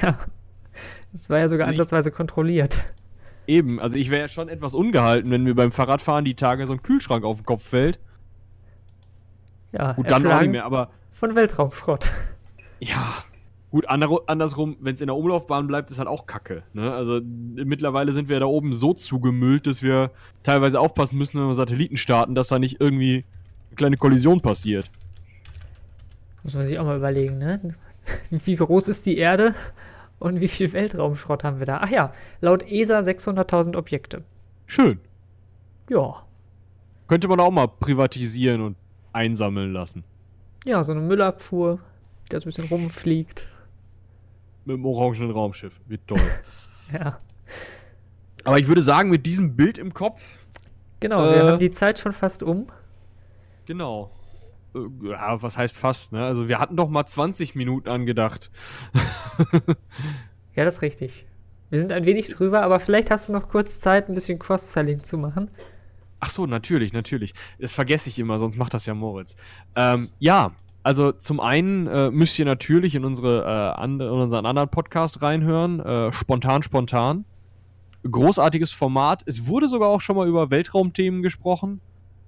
Ja. 0.01 0.17
Das 1.11 1.29
war 1.29 1.39
ja 1.39 1.47
sogar 1.49 1.67
Nicht- 1.67 1.79
ansatzweise 1.79 2.11
kontrolliert. 2.11 2.83
Eben, 3.45 3.79
also 3.81 3.97
ich 3.97 4.09
wäre 4.09 4.21
ja 4.21 4.27
schon 4.29 4.47
etwas 4.47 4.73
ungehalten, 4.73 5.29
wenn 5.29 5.43
mir 5.43 5.53
beim 5.53 5.73
Fahrradfahren 5.73 6.23
die 6.23 6.35
Tage 6.35 6.65
so 6.65 6.71
ein 6.73 6.81
Kühlschrank 6.81 7.25
auf 7.25 7.37
den 7.39 7.45
Kopf 7.45 7.63
fällt. 7.67 7.99
Ja, 9.73 9.93
Gut, 9.93 10.09
dann 10.09 10.25
auch 10.27 10.39
nicht 10.41 10.51
mehr, 10.51 10.65
aber 10.65 10.89
von 11.11 11.35
Weltraumschrott. 11.35 12.09
ja. 12.79 13.01
Gut, 13.71 13.87
ander- 13.89 14.21
andersrum, 14.27 14.77
wenn 14.81 14.93
es 14.93 15.01
in 15.01 15.07
der 15.07 15.15
Umlaufbahn 15.15 15.65
bleibt, 15.65 15.89
ist 15.89 15.97
halt 15.97 16.07
auch 16.07 16.27
Kacke. 16.27 16.61
Ne? 16.73 16.93
Also 16.93 17.19
mittlerweile 17.23 18.11
sind 18.11 18.29
wir 18.29 18.39
da 18.39 18.45
oben 18.45 18.71
so 18.73 18.93
zugemüllt, 18.93 19.65
dass 19.65 19.81
wir 19.81 20.11
teilweise 20.43 20.79
aufpassen 20.79 21.17
müssen, 21.17 21.39
wenn 21.39 21.47
wir 21.47 21.55
Satelliten 21.55 21.97
starten, 21.97 22.35
dass 22.35 22.49
da 22.49 22.59
nicht 22.59 22.79
irgendwie 22.79 23.25
eine 23.69 23.75
kleine 23.75 23.97
Kollision 23.97 24.41
passiert. 24.41 24.91
Muss 26.43 26.53
man 26.53 26.65
sich 26.65 26.77
auch 26.77 26.85
mal 26.85 26.97
überlegen, 26.97 27.39
ne? 27.39 27.75
Wie 28.29 28.55
groß 28.55 28.89
ist 28.89 29.07
die 29.07 29.17
Erde 29.17 29.55
und 30.19 30.39
wie 30.39 30.47
viel 30.49 30.71
Weltraumschrott 30.73 31.43
haben 31.43 31.57
wir 31.59 31.65
da? 31.65 31.79
Ach 31.81 31.89
ja, 31.89 32.11
laut 32.41 32.63
ESA 32.69 32.99
600.000 32.99 33.75
Objekte. 33.75 34.23
Schön. 34.67 34.99
Ja. 35.89 36.23
Könnte 37.07 37.27
man 37.27 37.39
auch 37.39 37.51
mal 37.51 37.67
privatisieren 37.67 38.61
und 38.61 38.75
einsammeln 39.13 39.71
lassen. 39.71 40.03
Ja, 40.65 40.83
so 40.83 40.91
eine 40.91 41.01
Müllabfuhr, 41.01 41.79
die 42.25 42.29
da 42.29 42.39
so 42.39 42.45
ein 42.45 42.49
bisschen 42.49 42.67
rumfliegt. 42.67 43.47
Mit 44.65 44.77
dem 44.77 44.85
orangenen 44.85 45.31
Raumschiff. 45.31 45.73
Wird 45.87 46.07
toll. 46.07 46.19
Ja. 46.93 47.17
Aber 48.43 48.59
ich 48.59 48.67
würde 48.67 48.81
sagen, 48.83 49.09
mit 49.09 49.25
diesem 49.25 49.55
Bild 49.55 49.77
im 49.77 49.93
Kopf, 49.93 50.21
Genau, 50.99 51.23
wir 51.23 51.35
Äh. 51.35 51.39
haben 51.43 51.59
die 51.59 51.71
Zeit 51.71 51.97
schon 51.99 52.11
fast 52.13 52.43
um. 52.43 52.67
genau. 53.65 54.11
Äh, 54.75 54.79
Ja, 55.09 55.41
was 55.41 55.57
heißt 55.57 55.77
fast, 55.77 56.11
ne? 56.13 56.23
Also 56.25 56.47
wir 56.47 56.59
hatten 56.59 56.75
doch 56.75 56.89
mal 56.89 57.05
20 57.05 57.55
Minuten 57.55 57.89
angedacht. 57.89 58.51
Ja, 60.55 60.65
das 60.65 60.75
ist 60.75 60.81
richtig. 60.81 61.25
Wir 61.69 61.79
sind 61.79 61.91
ein 61.91 62.05
wenig 62.05 62.29
drüber, 62.29 62.61
aber 62.61 62.79
vielleicht 62.79 63.09
hast 63.09 63.27
du 63.29 63.33
noch 63.33 63.49
kurz 63.49 63.79
Zeit, 63.79 64.07
ein 64.07 64.13
bisschen 64.13 64.37
Cross-Selling 64.37 64.99
zu 65.03 65.17
machen. 65.17 65.49
Ach 66.25 66.29
so, 66.29 66.45
natürlich, 66.45 66.93
natürlich. 66.93 67.33
Das 67.59 67.73
vergesse 67.73 68.07
ich 68.07 68.17
immer, 68.17 68.39
sonst 68.39 68.57
macht 68.57 68.73
das 68.73 68.85
ja 68.85 68.93
Moritz. 68.93 69.35
Ähm, 69.75 70.07
ja, 70.19 70.53
also 70.81 71.11
zum 71.11 71.41
einen 71.41 71.85
äh, 71.87 72.11
müsst 72.11 72.39
ihr 72.39 72.45
natürlich 72.45 72.95
in, 72.95 73.03
unsere, 73.03 73.41
äh, 73.43 73.81
and 73.81 74.01
in 74.01 74.07
unseren 74.07 74.45
anderen 74.45 74.69
Podcast 74.69 75.21
reinhören. 75.21 75.81
Äh, 75.81 76.13
spontan, 76.13 76.63
spontan. 76.63 77.25
Großartiges 78.09 78.71
Format. 78.71 79.23
Es 79.25 79.47
wurde 79.47 79.67
sogar 79.67 79.89
auch 79.89 79.99
schon 79.99 80.15
mal 80.15 80.25
über 80.25 80.49
Weltraumthemen 80.49 81.23
gesprochen 81.23 81.81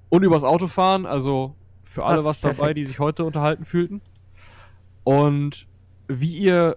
und 0.10 0.23
übers 0.23 0.43
Autofahren. 0.43 1.05
Also 1.05 1.55
für 1.86 2.03
alle 2.03 2.15
Passt 2.17 2.27
was 2.27 2.41
dabei, 2.41 2.55
perfekt. 2.55 2.77
die 2.79 2.86
sich 2.88 2.99
heute 2.99 3.23
unterhalten 3.23 3.63
fühlten. 3.63 4.01
Und 5.05 5.67
wie 6.10 6.36
ihr 6.36 6.75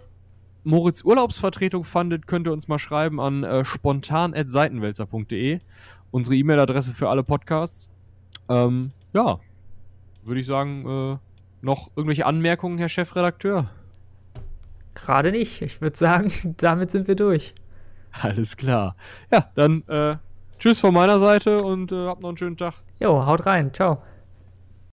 Moritz 0.63 1.03
Urlaubsvertretung 1.03 1.83
fandet, 1.83 2.29
könnt 2.29 2.47
ihr 2.47 2.53
uns 2.53 2.69
mal 2.69 2.79
schreiben 2.79 3.21
an 3.21 3.43
äh, 3.43 3.65
spontan.seitenwälzer.de. 3.65 5.59
Unsere 6.11 6.37
E-Mail-Adresse 6.37 6.93
für 6.93 7.09
alle 7.09 7.23
Podcasts. 7.23 7.89
Ähm, 8.49 8.91
ja, 9.13 9.39
würde 10.25 10.41
ich 10.41 10.47
sagen, 10.47 10.87
äh, 10.87 11.19
noch 11.61 11.91
irgendwelche 11.97 12.27
Anmerkungen, 12.27 12.79
Herr 12.79 12.89
Chefredakteur? 12.89 13.71
Gerade 14.95 15.33
nicht. 15.33 15.63
Ich 15.63 15.81
würde 15.81 15.97
sagen, 15.97 16.31
damit 16.59 16.91
sind 16.91 17.09
wir 17.09 17.17
durch. 17.17 17.55
Alles 18.23 18.57
klar. 18.57 18.97
Ja, 19.31 19.51
dann 19.55 19.83
äh, 19.89 20.17
tschüss 20.59 20.81
von 20.81 20.95
meiner 20.95 21.19
Seite 21.19 21.59
und 21.63 21.93
äh, 21.93 22.07
habt 22.07 22.21
noch 22.21 22.29
einen 22.29 22.39
schönen 22.39 22.57
Tag. 22.57 22.75
Jo, 22.99 23.27
haut 23.27 23.47
rein. 23.47 23.73
Ciao. 23.73 24.03